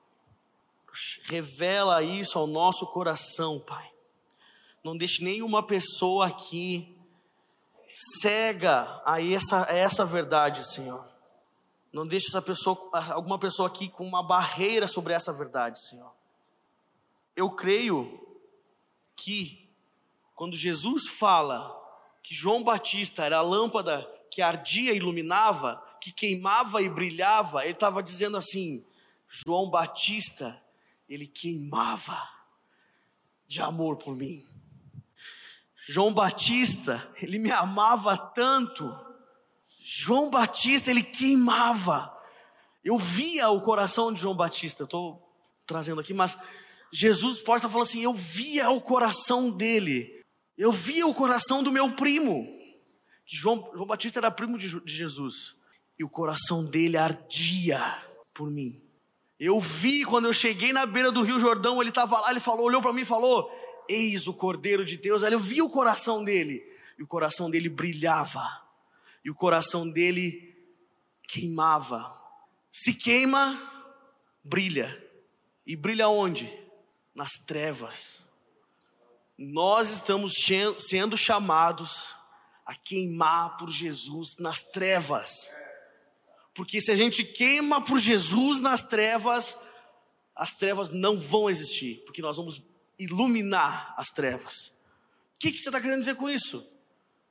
[1.24, 3.92] Revela isso ao nosso coração, Pai.
[4.84, 6.96] Não deixe nenhuma pessoa aqui
[8.22, 11.08] cega a essa, a essa verdade, Senhor.
[11.92, 12.78] Não deixe essa pessoa,
[13.12, 16.14] alguma pessoa aqui com uma barreira sobre essa verdade, Senhor.
[17.36, 18.24] Eu creio
[19.16, 19.68] que
[20.36, 21.87] quando Jesus fala
[22.28, 27.72] que João Batista era a lâmpada que ardia e iluminava, que queimava e brilhava, ele
[27.72, 28.86] estava dizendo assim:
[29.30, 30.62] João Batista,
[31.08, 32.22] ele queimava
[33.48, 34.46] de amor por mim.
[35.88, 38.94] João Batista, ele me amava tanto.
[39.86, 42.14] João Batista, ele queimava.
[42.84, 44.84] Eu via o coração de João Batista.
[44.84, 45.26] Estou
[45.66, 46.38] trazendo aqui, mas
[46.92, 50.17] Jesus pode estar falando assim: eu via o coração dele.
[50.58, 52.48] Eu via o coração do meu primo.
[53.26, 55.56] João, João Batista era primo de, de Jesus.
[56.00, 57.80] E o coração dele ardia
[58.34, 58.84] por mim.
[59.40, 62.66] Eu vi quando eu cheguei na beira do Rio Jordão, ele estava lá, ele falou,
[62.66, 63.52] olhou para mim e falou:
[63.88, 65.22] Eis o Cordeiro de Deus.
[65.22, 66.64] Eu vi o coração dele,
[66.98, 68.44] e o coração dele brilhava,
[69.24, 70.56] e o coração dele
[71.28, 72.16] queimava.
[72.72, 73.60] Se queima,
[74.44, 75.06] brilha.
[75.66, 76.52] E brilha onde?
[77.14, 78.27] Nas trevas.
[79.38, 80.34] Nós estamos
[80.80, 82.16] sendo chamados
[82.66, 85.52] a queimar por Jesus nas trevas.
[86.54, 89.58] Porque se a gente queima por Jesus nas trevas,
[90.36, 92.64] as trevas não vão existir, porque nós vamos
[92.98, 94.70] iluminar as trevas.
[95.36, 96.68] O que, que você está querendo dizer com isso?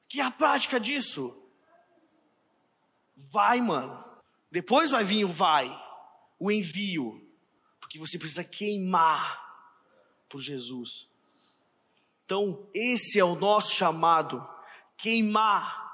[0.09, 1.37] Que é a prática disso?
[3.17, 4.05] Vai, mano.
[4.51, 5.69] Depois vai vir o vai,
[6.39, 7.21] o envio,
[7.81, 9.45] porque você precisa queimar
[10.29, 11.09] por Jesus.
[12.27, 14.47] Então, esse é o nosso chamado,
[14.99, 15.87] queimar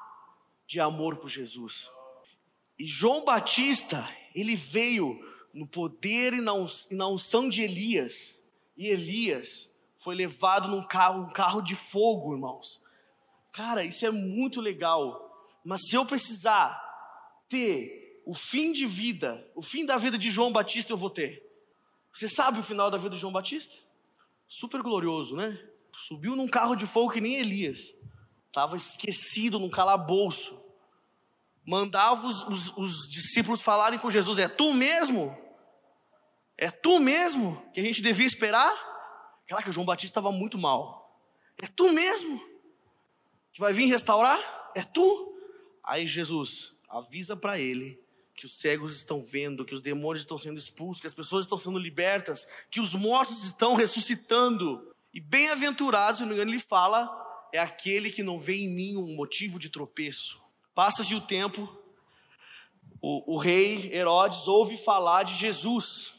[0.67, 1.91] de amor por Jesus.
[2.79, 5.21] E João Batista, ele veio
[5.53, 8.41] no poder e na unção de Elias
[8.75, 12.81] e Elias foi levado num carro, um carro de fogo, irmãos.
[13.53, 15.31] Cara, isso é muito legal.
[15.63, 16.81] Mas se eu precisar
[17.47, 21.47] ter o fim de vida, o fim da vida de João Batista, eu vou ter.
[22.11, 23.75] Você sabe o final da vida de João Batista?
[24.49, 25.72] Super glorioso, né?
[25.97, 27.95] Subiu num carro de fogo que nem Elias.
[28.49, 30.61] Estava esquecido num calabouço.
[31.67, 35.37] Mandava os, os, os discípulos falarem com Jesus: É tu mesmo?
[36.59, 38.73] É tu mesmo que a gente devia esperar?
[39.47, 41.03] Caraca, João Batista estava muito mal.
[41.59, 42.41] É tu mesmo
[43.53, 44.39] que vai vir restaurar?
[44.75, 45.37] É tu?
[45.85, 48.01] Aí Jesus avisa para ele
[48.35, 51.59] que os cegos estão vendo, que os demônios estão sendo expulsos, que as pessoas estão
[51.59, 54.92] sendo libertas, que os mortos estão ressuscitando.
[55.13, 57.21] E bem-aventurados, se não me engano, ele fala
[57.53, 60.41] é aquele que não vê em mim um motivo de tropeço.
[60.75, 61.69] Passa-se o tempo,
[63.01, 66.15] o, o rei Herodes ouve falar de Jesus.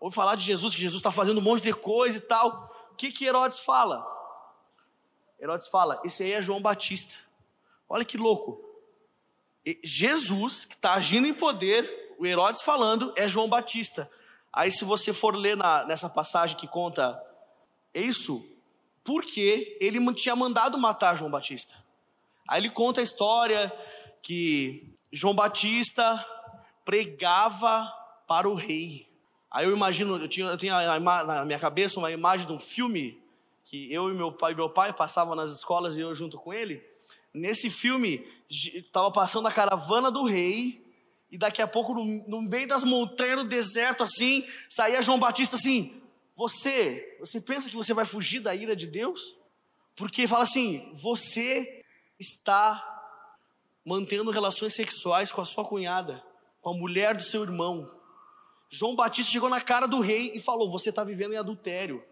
[0.00, 2.68] Ouve falar de Jesus, que Jesus está fazendo um monte de coisa e tal.
[2.90, 4.04] O que, que Herodes fala?
[5.40, 7.14] Herodes fala: esse aí é João Batista.
[7.88, 8.64] Olha que louco.
[9.84, 14.10] Jesus, que está agindo em poder, o Herodes falando, é João Batista.
[14.52, 17.22] Aí, se você for ler na, nessa passagem que conta
[18.00, 18.46] isso,
[19.04, 21.74] porque ele tinha mandado matar João Batista.
[22.46, 23.72] Aí ele conta a história
[24.22, 26.24] que João Batista
[26.84, 27.92] pregava
[28.26, 29.08] para o rei.
[29.50, 33.20] Aí eu imagino, eu tinha, eu tinha na minha cabeça uma imagem de um filme
[33.64, 36.82] que eu e meu pai, meu pai passavam nas escolas e eu junto com ele.
[37.32, 40.82] Nesse filme estava passando a caravana do rei
[41.30, 45.56] e daqui a pouco no, no meio das montanhas, no deserto assim, saía João Batista
[45.56, 46.00] assim:
[46.38, 49.36] "Você, você pensa que você vai fugir da ira de Deus?
[49.96, 51.84] Porque fala assim: você
[52.16, 52.84] está
[53.84, 56.24] mantendo relações sexuais com a sua cunhada,
[56.62, 57.92] com a mulher do seu irmão.
[58.70, 62.04] João Batista chegou na cara do rei e falou: Você está vivendo em adultério.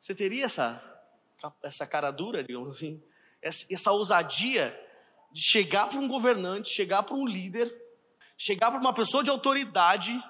[0.00, 0.82] Você teria essa,
[1.62, 3.00] essa cara dura, digamos assim,
[3.40, 4.76] essa, essa ousadia
[5.30, 7.72] de chegar para um governante, chegar para um líder,
[8.36, 10.20] chegar para uma pessoa de autoridade,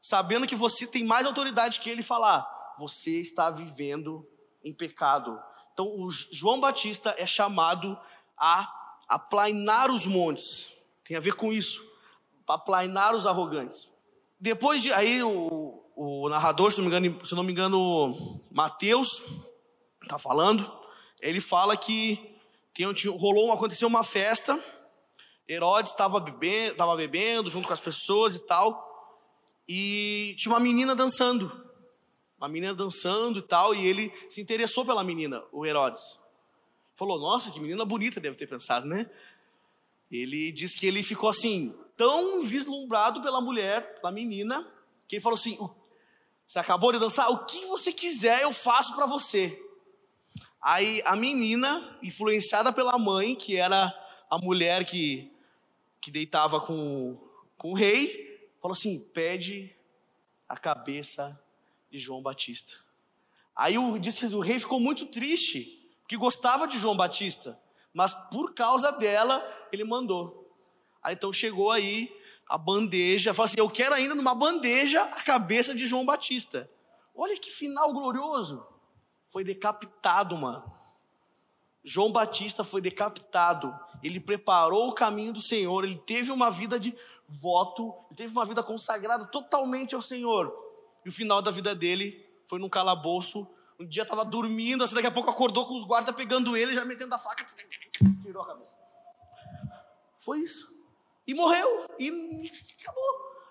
[0.00, 4.26] sabendo que você tem mais autoridade que ele, e falar: Você está vivendo
[4.64, 5.38] em pecado.
[5.72, 7.98] Então, o João Batista é chamado
[8.36, 8.72] a
[9.08, 10.72] aplainar os montes.
[11.04, 11.84] Tem a ver com isso.
[12.46, 13.92] Aplainar os arrogantes.
[14.38, 19.22] Depois de aí o, o narrador, se não me engano, se não me engano Mateus
[20.02, 20.70] está falando,
[21.20, 22.36] ele fala que
[22.72, 24.62] tinha, rolou, aconteceu uma festa,
[25.48, 28.84] Herodes estava bebendo, tava bebendo junto com as pessoas e tal,
[29.66, 31.65] e tinha uma menina dançando,
[32.46, 36.18] uma menina dançando e tal, e ele se interessou pela menina, o Herodes.
[36.94, 39.10] Falou, nossa, que menina bonita, deve ter pensado, né?
[40.10, 44.66] Ele diz que ele ficou assim, tão vislumbrado pela mulher, pela menina,
[45.08, 45.58] que ele falou assim:
[46.46, 47.28] Você acabou de dançar?
[47.28, 49.60] O que você quiser eu faço para você.
[50.62, 53.92] Aí a menina, influenciada pela mãe, que era
[54.30, 55.32] a mulher que,
[56.00, 57.18] que deitava com,
[57.56, 59.74] com o rei, falou assim: Pede
[60.48, 61.38] a cabeça
[61.98, 62.74] João Batista.
[63.54, 67.58] Aí o, diz que o rei ficou muito triste que gostava de João Batista,
[67.92, 70.46] mas por causa dela ele mandou.
[71.02, 72.14] Aí então chegou aí
[72.48, 76.70] a bandeja, falou assim: Eu quero ainda numa bandeja a cabeça de João Batista.
[77.14, 78.66] Olha que final glorioso.
[79.28, 80.76] Foi decapitado, mano.
[81.82, 83.72] João Batista foi decapitado.
[84.02, 85.84] Ele preparou o caminho do Senhor.
[85.84, 86.94] Ele teve uma vida de
[87.28, 87.94] voto.
[88.08, 90.65] Ele teve uma vida consagrada totalmente ao Senhor.
[91.06, 95.06] E o final da vida dele foi num calabouço um dia estava dormindo, assim, daqui
[95.06, 97.46] a pouco acordou com os guardas pegando ele, já metendo a faca,
[98.22, 98.76] tirou a cabeça.
[100.20, 100.74] Foi isso.
[101.26, 101.86] E morreu.
[101.98, 103.04] E acabou.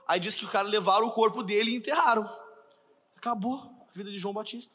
[0.07, 2.27] Aí diz que o cara levaram o corpo dele e enterraram.
[3.15, 4.73] Acabou a vida de João Batista.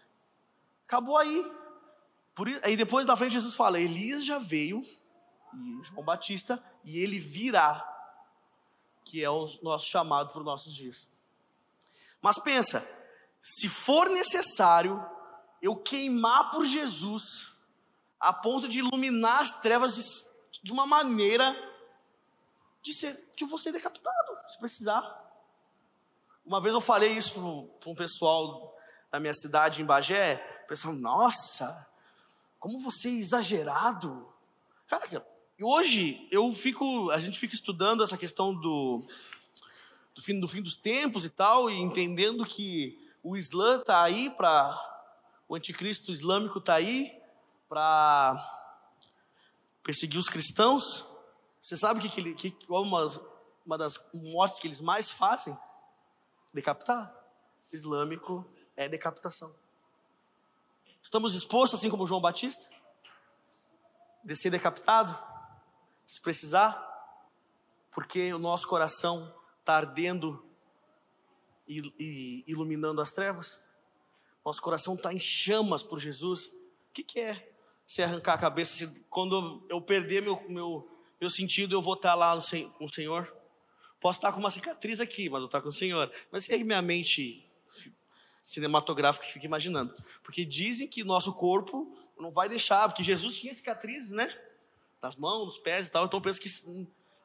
[0.87, 1.53] Acabou aí.
[2.35, 4.87] Por isso, aí depois da frente Jesus fala: Elias já veio,
[5.53, 7.87] e João Batista, e ele virá,
[9.05, 11.11] que é o nosso chamado para os nossos dias.
[12.23, 12.87] Mas pensa,
[13.41, 15.05] se for necessário,
[15.63, 17.53] eu queimar por Jesus,
[18.19, 20.03] a ponto de iluminar as trevas de,
[20.63, 21.57] de uma maneira
[22.83, 25.03] de ser que eu vou ser decapitado, se precisar.
[26.45, 27.35] Uma vez eu falei isso
[27.81, 28.77] para um pessoal
[29.11, 30.37] da minha cidade, em Bagé,
[30.69, 31.89] pessoal, nossa,
[32.59, 34.31] como você é exagerado.
[34.87, 35.27] Cara,
[35.61, 39.07] hoje eu fico, a gente fica estudando essa questão do,
[40.21, 44.29] do, fim, do fim dos tempos e tal, e entendendo que o Islã está aí
[44.31, 44.89] para
[45.49, 47.21] o anticristo islâmico está aí
[47.69, 48.39] para
[49.83, 51.05] perseguir os cristãos.
[51.61, 53.07] Você sabe que, que, que qual uma,
[53.67, 55.57] uma das mortes que eles mais fazem?
[56.53, 57.13] Decapitar.
[57.73, 59.55] Islâmico é decapitação.
[61.03, 62.69] Estamos dispostos, assim como João Batista,
[64.23, 65.17] de ser decapitado,
[66.07, 66.79] se precisar,
[67.91, 69.40] porque o nosso coração
[69.71, 70.45] está ardendo
[71.67, 73.63] e, e iluminando as trevas?
[74.45, 77.53] nosso coração está em chamas por Jesus, o que, que é
[77.87, 78.73] se arrancar a cabeça?
[78.73, 80.89] Se, quando eu perder meu, meu,
[81.21, 83.37] meu sentido, eu vou estar lá no, com o Senhor?
[84.01, 86.11] Posso estar com uma cicatriz aqui, mas eu estar com o Senhor.
[86.33, 87.47] Mas e aí minha mente
[88.43, 89.95] cinematográfica fica imaginando?
[90.23, 94.35] Porque dizem que nosso corpo não vai deixar, porque Jesus tinha cicatrizes, né?
[95.03, 96.07] Nas mãos, nos pés e tal.
[96.07, 96.49] Então penso que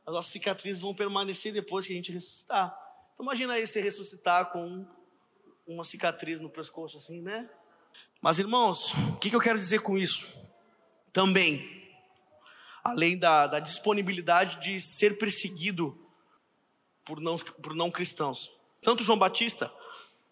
[0.06, 2.76] as nossas cicatrizes vão permanecer depois que a gente ressuscitar.
[3.14, 4.86] Então imagina aí você ressuscitar com
[5.68, 7.50] uma cicatriz no pescoço assim, né?
[8.22, 10.46] Mas irmãos, o que, eu quero dizer com isso?
[11.16, 11.82] também.
[12.84, 15.98] Além da, da disponibilidade de ser perseguido
[17.06, 18.52] por não, por não cristãos.
[18.82, 19.74] Tanto João Batista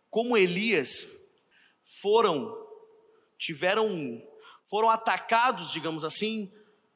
[0.09, 1.07] como Elias
[2.01, 2.53] foram,
[3.37, 3.87] tiveram,
[4.65, 6.51] foram atacados, digamos assim,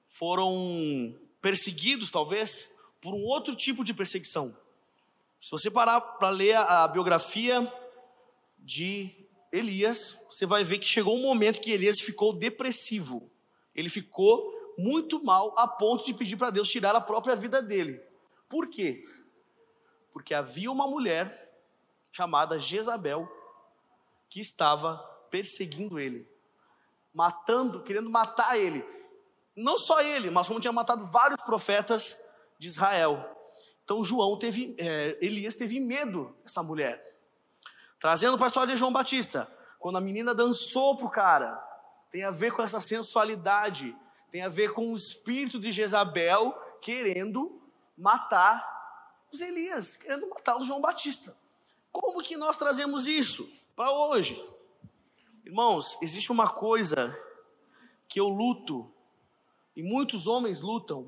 [0.05, 2.69] foram perseguidos, talvez,
[3.01, 4.55] por um outro tipo de perseguição.
[5.39, 7.71] Se você parar para ler a, biografia
[8.59, 9.15] de
[9.51, 13.31] Elias, você vai ver que chegou um momento que Elias ficou depressivo.
[13.73, 18.01] Ele ficou muito mal a ponto de pedir para Deus tirar a própria vida dele.
[18.49, 19.03] Por quê?
[20.11, 21.47] Porque havia uma mulher
[22.11, 23.29] chamada Jezabel
[24.29, 24.97] que estava
[25.29, 26.27] perseguindo ele,
[27.13, 28.83] matando, querendo matar ele.
[29.58, 32.16] Não só ele, mas como tinha matado vários profetas
[32.60, 33.36] de Israel.
[33.84, 37.01] Então João teve, é, Elias teve medo dessa mulher.
[37.99, 41.55] Trazendo para a história de João Batista, quando a menina dançou para o cara,
[42.12, 43.95] tem a ver com essa sensualidade,
[44.30, 47.60] tem a ver com o espírito de Jezabel querendo
[47.97, 48.64] matar
[49.34, 51.36] os Elias, querendo matar o João Batista.
[51.91, 54.39] Como que nós trazemos isso para hoje?
[55.43, 57.12] Irmãos, existe uma coisa
[58.08, 58.93] que eu luto,
[59.78, 61.07] e muitos homens lutam,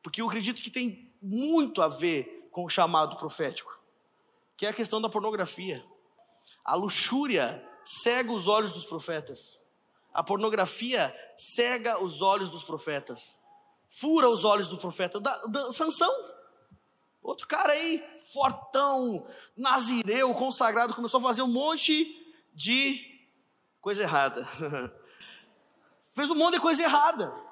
[0.00, 3.76] porque eu acredito que tem muito a ver com o chamado profético,
[4.56, 5.84] que é a questão da pornografia.
[6.64, 9.58] A luxúria cega os olhos dos profetas.
[10.14, 13.36] A pornografia cega os olhos dos profetas.
[13.88, 15.18] Fura os olhos do profeta.
[15.18, 16.14] Da, da, Sansão.
[17.20, 23.04] Outro cara aí, fortão, nazireu, consagrado, começou a fazer um monte de
[23.80, 24.44] coisa errada.
[26.14, 27.47] Fez um monte de coisa errada.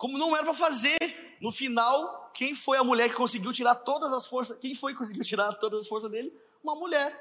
[0.00, 0.98] Como não era para fazer.
[1.42, 4.58] No final, quem foi a mulher que conseguiu tirar todas as forças?
[4.58, 6.32] Quem foi que conseguiu tirar todas as forças dele?
[6.64, 7.12] Uma mulher.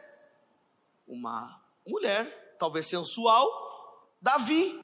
[1.05, 3.45] Uma mulher, talvez sensual,
[4.21, 4.81] Davi.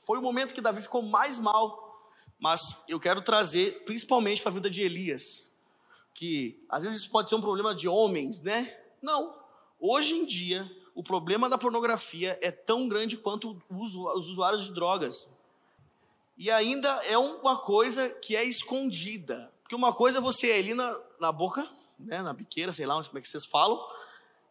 [0.00, 2.12] Foi o momento que Davi ficou mais mal.
[2.38, 5.48] Mas eu quero trazer, principalmente para a vida de Elias
[6.18, 8.76] que às vezes isso pode ser um problema de homens, né?
[9.00, 9.38] Não.
[9.78, 15.28] Hoje em dia, o problema da pornografia é tão grande quanto os usuários de drogas.
[16.38, 19.52] E ainda é uma coisa que é escondida.
[19.60, 21.68] Porque uma coisa é você ir ali na, na boca,
[21.98, 23.76] né, na biqueira, sei lá como é que vocês falam,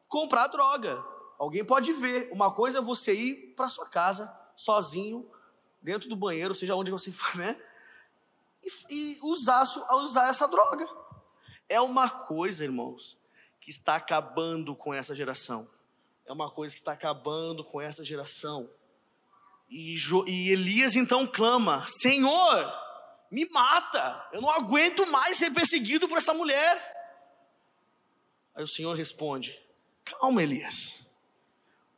[0.09, 1.01] comprar droga.
[1.39, 2.29] Alguém pode ver.
[2.33, 5.31] Uma coisa é você ir para sua casa, sozinho,
[5.81, 7.57] dentro do banheiro, seja onde você for, né?
[8.61, 9.63] E, e usar,
[9.93, 10.85] usar essa droga.
[11.69, 13.17] É uma coisa, irmãos,
[13.61, 15.69] que está acabando com essa geração.
[16.25, 18.69] É uma coisa que está acabando com essa geração.
[19.69, 22.71] E, jo, e Elias então clama: Senhor,
[23.31, 26.95] me mata, eu não aguento mais ser perseguido por essa mulher.
[28.55, 29.59] Aí o Senhor responde:
[30.03, 31.05] Calma, Elias,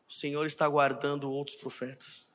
[0.07, 2.27] o Senhor está guardando outros profetas.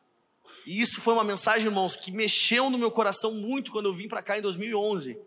[0.66, 4.08] E isso foi uma mensagem, irmãos, que mexeu no meu coração muito quando eu vim
[4.08, 5.18] para cá em 2011.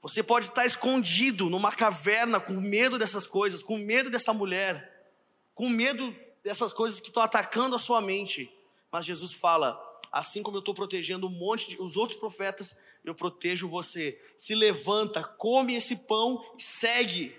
[0.00, 5.08] Você pode estar escondido numa caverna com medo dessas coisas, com medo dessa mulher,
[5.54, 6.14] com medo
[6.44, 8.53] dessas coisas que estão atacando a sua mente.
[8.94, 9.76] Mas Jesus fala:
[10.12, 14.16] assim como eu estou protegendo um monte de os outros profetas, eu protejo você.
[14.36, 17.36] Se levanta, come esse pão e segue.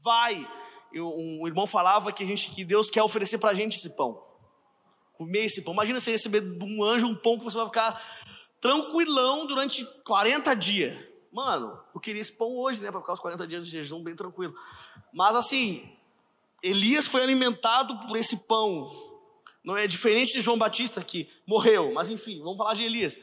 [0.00, 0.48] Vai.
[0.92, 3.90] Eu, um irmão falava que, a gente, que Deus quer oferecer para a gente esse
[3.96, 4.22] pão.
[5.14, 5.74] Comer esse pão.
[5.74, 8.00] Imagina você receber de um anjo um pão que você vai ficar
[8.60, 10.96] tranquilão durante 40 dias.
[11.32, 12.92] Mano, eu queria esse pão hoje, né?
[12.92, 14.54] Para ficar os 40 dias de jejum bem tranquilo.
[15.12, 15.92] Mas assim,
[16.62, 19.05] Elias foi alimentado por esse pão.
[19.66, 23.18] Não é diferente de João Batista que morreu, mas enfim, vamos falar de Elias.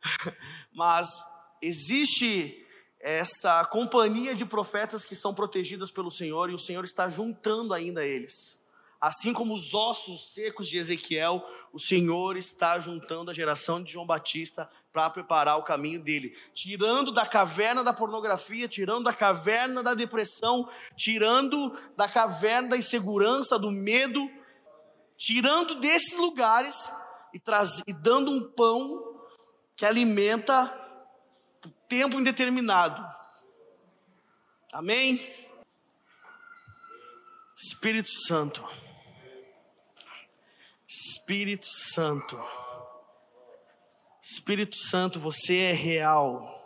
[0.72, 1.22] mas
[1.60, 2.66] existe
[2.98, 8.06] essa companhia de profetas que são protegidas pelo Senhor e o Senhor está juntando ainda
[8.06, 8.58] eles.
[8.98, 14.06] Assim como os ossos secos de Ezequiel, o Senhor está juntando a geração de João
[14.06, 19.92] Batista para preparar o caminho dele, tirando da caverna da pornografia, tirando da caverna da
[19.92, 20.66] depressão,
[20.96, 24.30] tirando da caverna da insegurança, do medo,
[25.24, 26.90] tirando desses lugares
[27.32, 29.24] e, traz, e dando um pão
[29.76, 30.66] que alimenta
[31.60, 33.00] por tempo indeterminado.
[34.72, 35.20] Amém?
[37.56, 38.68] Espírito Santo.
[40.88, 42.36] Espírito Santo.
[44.20, 46.58] Espírito Santo, você é real.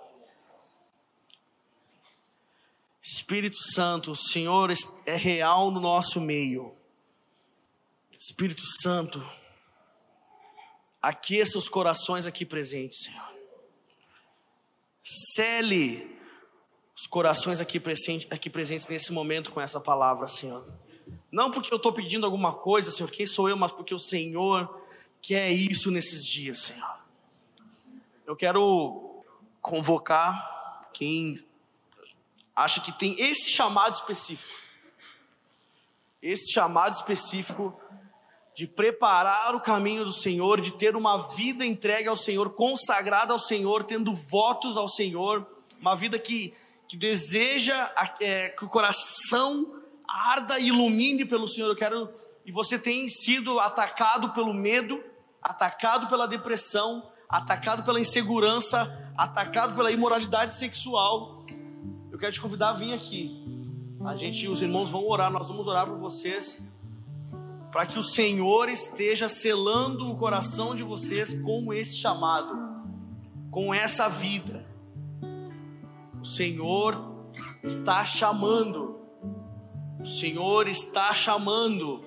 [3.03, 4.73] Espírito Santo, o Senhor
[5.05, 6.76] é real no nosso meio.
[8.29, 9.25] Espírito Santo,
[11.01, 13.33] aqueça os corações aqui presentes, Senhor.
[15.05, 16.19] Cele
[16.97, 20.67] os corações aqui presentes, aqui presentes nesse momento com essa palavra, Senhor.
[21.31, 24.85] Não porque eu estou pedindo alguma coisa, Senhor, quem sou eu, mas porque o Senhor
[25.23, 26.99] quer isso nesses dias, Senhor.
[28.27, 29.23] Eu quero
[29.63, 31.33] convocar quem
[32.57, 34.53] acha que tem esse chamado específico,
[36.21, 37.86] esse chamado específico
[38.57, 43.39] de preparar o caminho do Senhor, de ter uma vida entregue ao Senhor, consagrada ao
[43.39, 45.47] Senhor, tendo votos ao Senhor,
[45.79, 46.55] uma vida que,
[46.89, 49.75] que deseja é, que o coração
[50.09, 51.69] arda e ilumine pelo Senhor.
[51.69, 52.09] Eu quero
[52.47, 55.05] e você tem sido atacado pelo medo,
[55.43, 61.45] atacado pela depressão, atacado pela insegurança, atacado pela imoralidade sexual.
[62.11, 63.39] Eu quero te convidar a vir aqui.
[64.07, 66.63] A gente, os irmãos vão orar, nós vamos orar por vocês
[67.77, 72.57] para que o Senhor esteja selando o coração de vocês com esse chamado,
[73.51, 74.67] com essa vida.
[76.19, 76.99] O Senhor
[77.63, 78.99] está chamando,
[80.01, 82.03] o Senhor está chamando.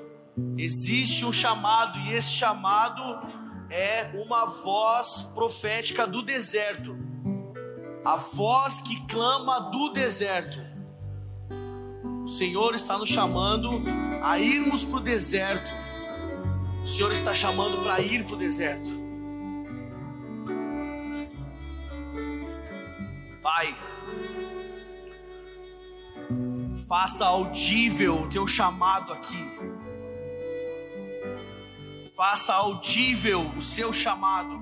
[0.57, 3.28] Existe um chamado, e esse chamado
[3.70, 6.97] é uma voz profética do deserto,
[8.03, 10.68] a voz que clama do deserto.
[12.30, 13.82] O Senhor está nos chamando
[14.21, 15.73] a irmos para o deserto.
[16.84, 18.91] O Senhor está chamando para ir para o deserto.
[23.41, 23.75] Pai,
[26.88, 29.59] faça audível o teu chamado aqui.
[32.15, 34.61] Faça audível o seu chamado.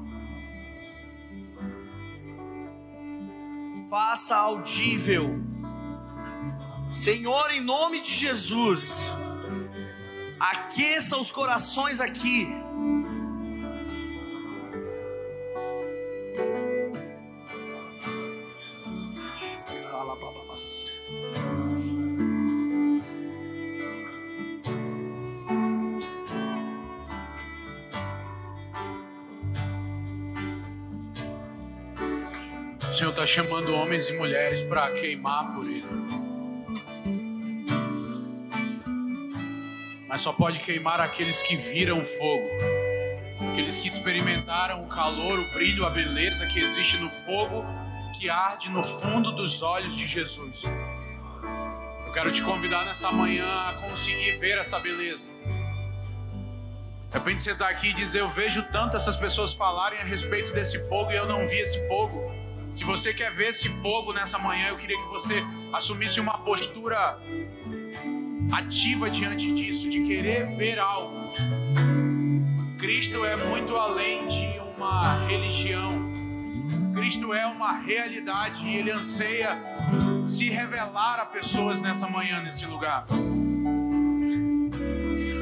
[3.90, 5.57] Faça audível.
[6.90, 9.12] Senhor, em nome de Jesus
[10.40, 12.48] aqueça os corações aqui.
[32.98, 36.07] Senhor está chamando homens e mulheres para queimar por Ele.
[40.18, 42.50] Mas só pode queimar aqueles que viram fogo,
[43.52, 47.64] aqueles que experimentaram o calor, o brilho, a beleza que existe no fogo
[48.18, 50.64] que arde no fundo dos olhos de Jesus.
[52.08, 55.28] Eu quero te convidar nessa manhã a conseguir ver essa beleza.
[57.12, 60.52] De repente você está aqui e diz: Eu vejo tanto essas pessoas falarem a respeito
[60.52, 62.34] desse fogo e eu não vi esse fogo.
[62.74, 67.20] Se você quer ver esse fogo nessa manhã, eu queria que você assumisse uma postura
[68.52, 71.32] ativa diante disso, de querer ver algo.
[72.78, 76.08] Cristo é muito além de uma religião.
[76.94, 79.58] Cristo é uma realidade e Ele anseia
[80.28, 83.06] se revelar a pessoas nessa manhã, nesse lugar.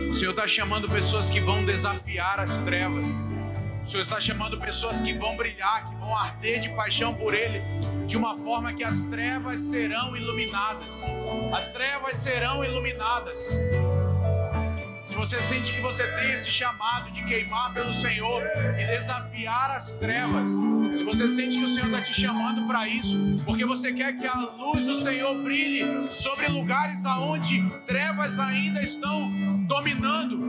[0.10, 3.06] O Senhor está chamando pessoas que vão desafiar as trevas.
[3.86, 7.62] O Senhor está chamando pessoas que vão brilhar, que vão arder de paixão por Ele,
[8.08, 11.04] de uma forma que as trevas serão iluminadas.
[11.56, 13.60] As trevas serão iluminadas.
[15.06, 18.42] Se você sente que você tem esse chamado de queimar pelo Senhor
[18.76, 20.50] e desafiar as trevas,
[20.98, 23.16] se você sente que o Senhor está te chamando para isso,
[23.46, 29.32] porque você quer que a luz do Senhor brilhe sobre lugares aonde trevas ainda estão
[29.68, 30.44] dominando,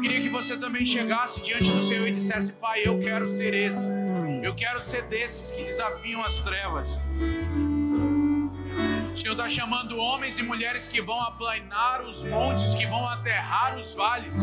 [0.00, 3.52] eu queria que você também chegasse diante do Senhor e dissesse: Pai, eu quero ser
[3.52, 3.86] esse.
[4.42, 6.98] Eu quero ser desses que desafiam as trevas.
[9.12, 13.78] O Senhor está chamando homens e mulheres que vão aplanar os montes, que vão aterrar
[13.78, 14.38] os vales.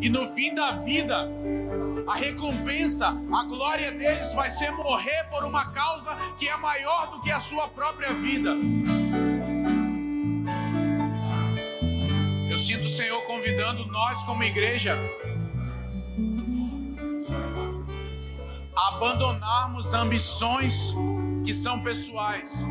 [0.00, 1.28] E no fim da vida,
[2.06, 7.20] a recompensa, a glória deles vai ser morrer por uma causa que é maior do
[7.20, 8.54] que a sua própria vida.
[12.54, 14.96] Eu sinto o Senhor convidando nós, como igreja,
[18.76, 20.94] abandonarmos ambições
[21.44, 22.64] que são pessoais.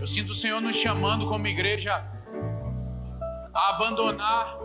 [0.00, 2.02] Eu sinto o Senhor nos chamando como igreja
[3.52, 4.56] a abandonar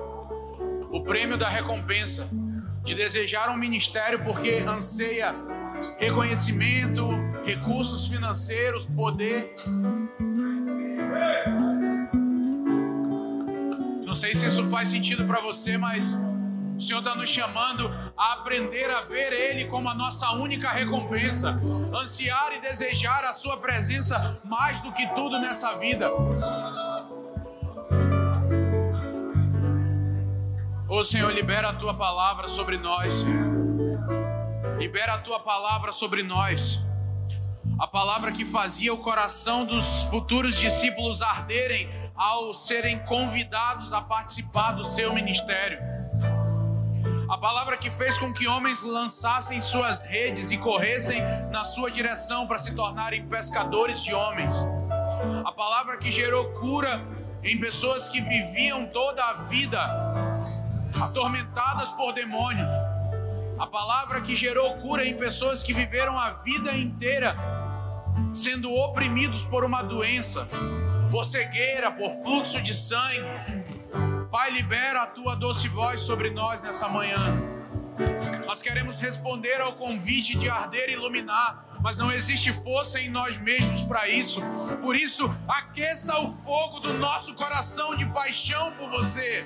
[0.91, 2.29] o prêmio da recompensa,
[2.85, 5.33] de desejar um ministério porque anseia
[5.99, 7.05] reconhecimento,
[7.43, 9.53] recursos financeiros, poder.
[14.05, 16.13] Não sei se isso faz sentido para você, mas
[16.75, 17.87] o Senhor está nos chamando
[18.17, 21.61] a aprender a ver Ele como a nossa única recompensa,
[21.93, 26.11] ansiar e desejar a Sua presença mais do que tudo nessa vida.
[30.91, 33.51] Ô oh, Senhor, libera a Tua palavra sobre nós, Senhor.
[34.77, 36.81] Libera a Tua palavra sobre nós.
[37.81, 44.73] A palavra que fazia o coração dos futuros discípulos arderem ao serem convidados a participar
[44.73, 45.79] do seu ministério.
[47.27, 52.45] A palavra que fez com que homens lançassem suas redes e corressem na sua direção
[52.45, 54.53] para se tornarem pescadores de homens.
[55.43, 57.03] A palavra que gerou cura
[57.43, 59.81] em pessoas que viviam toda a vida
[61.01, 62.69] atormentadas por demônios.
[63.57, 67.35] A palavra que gerou cura em pessoas que viveram a vida inteira
[68.33, 70.47] sendo oprimidos por uma doença,
[71.09, 73.23] por cegueira, por fluxo de sangue.
[74.31, 77.37] Pai, libera a tua doce voz sobre nós nessa manhã.
[78.45, 83.37] Nós queremos responder ao convite de arder e iluminar, mas não existe força em nós
[83.37, 84.41] mesmos para isso.
[84.81, 89.45] Por isso, aqueça o fogo do nosso coração de paixão por você.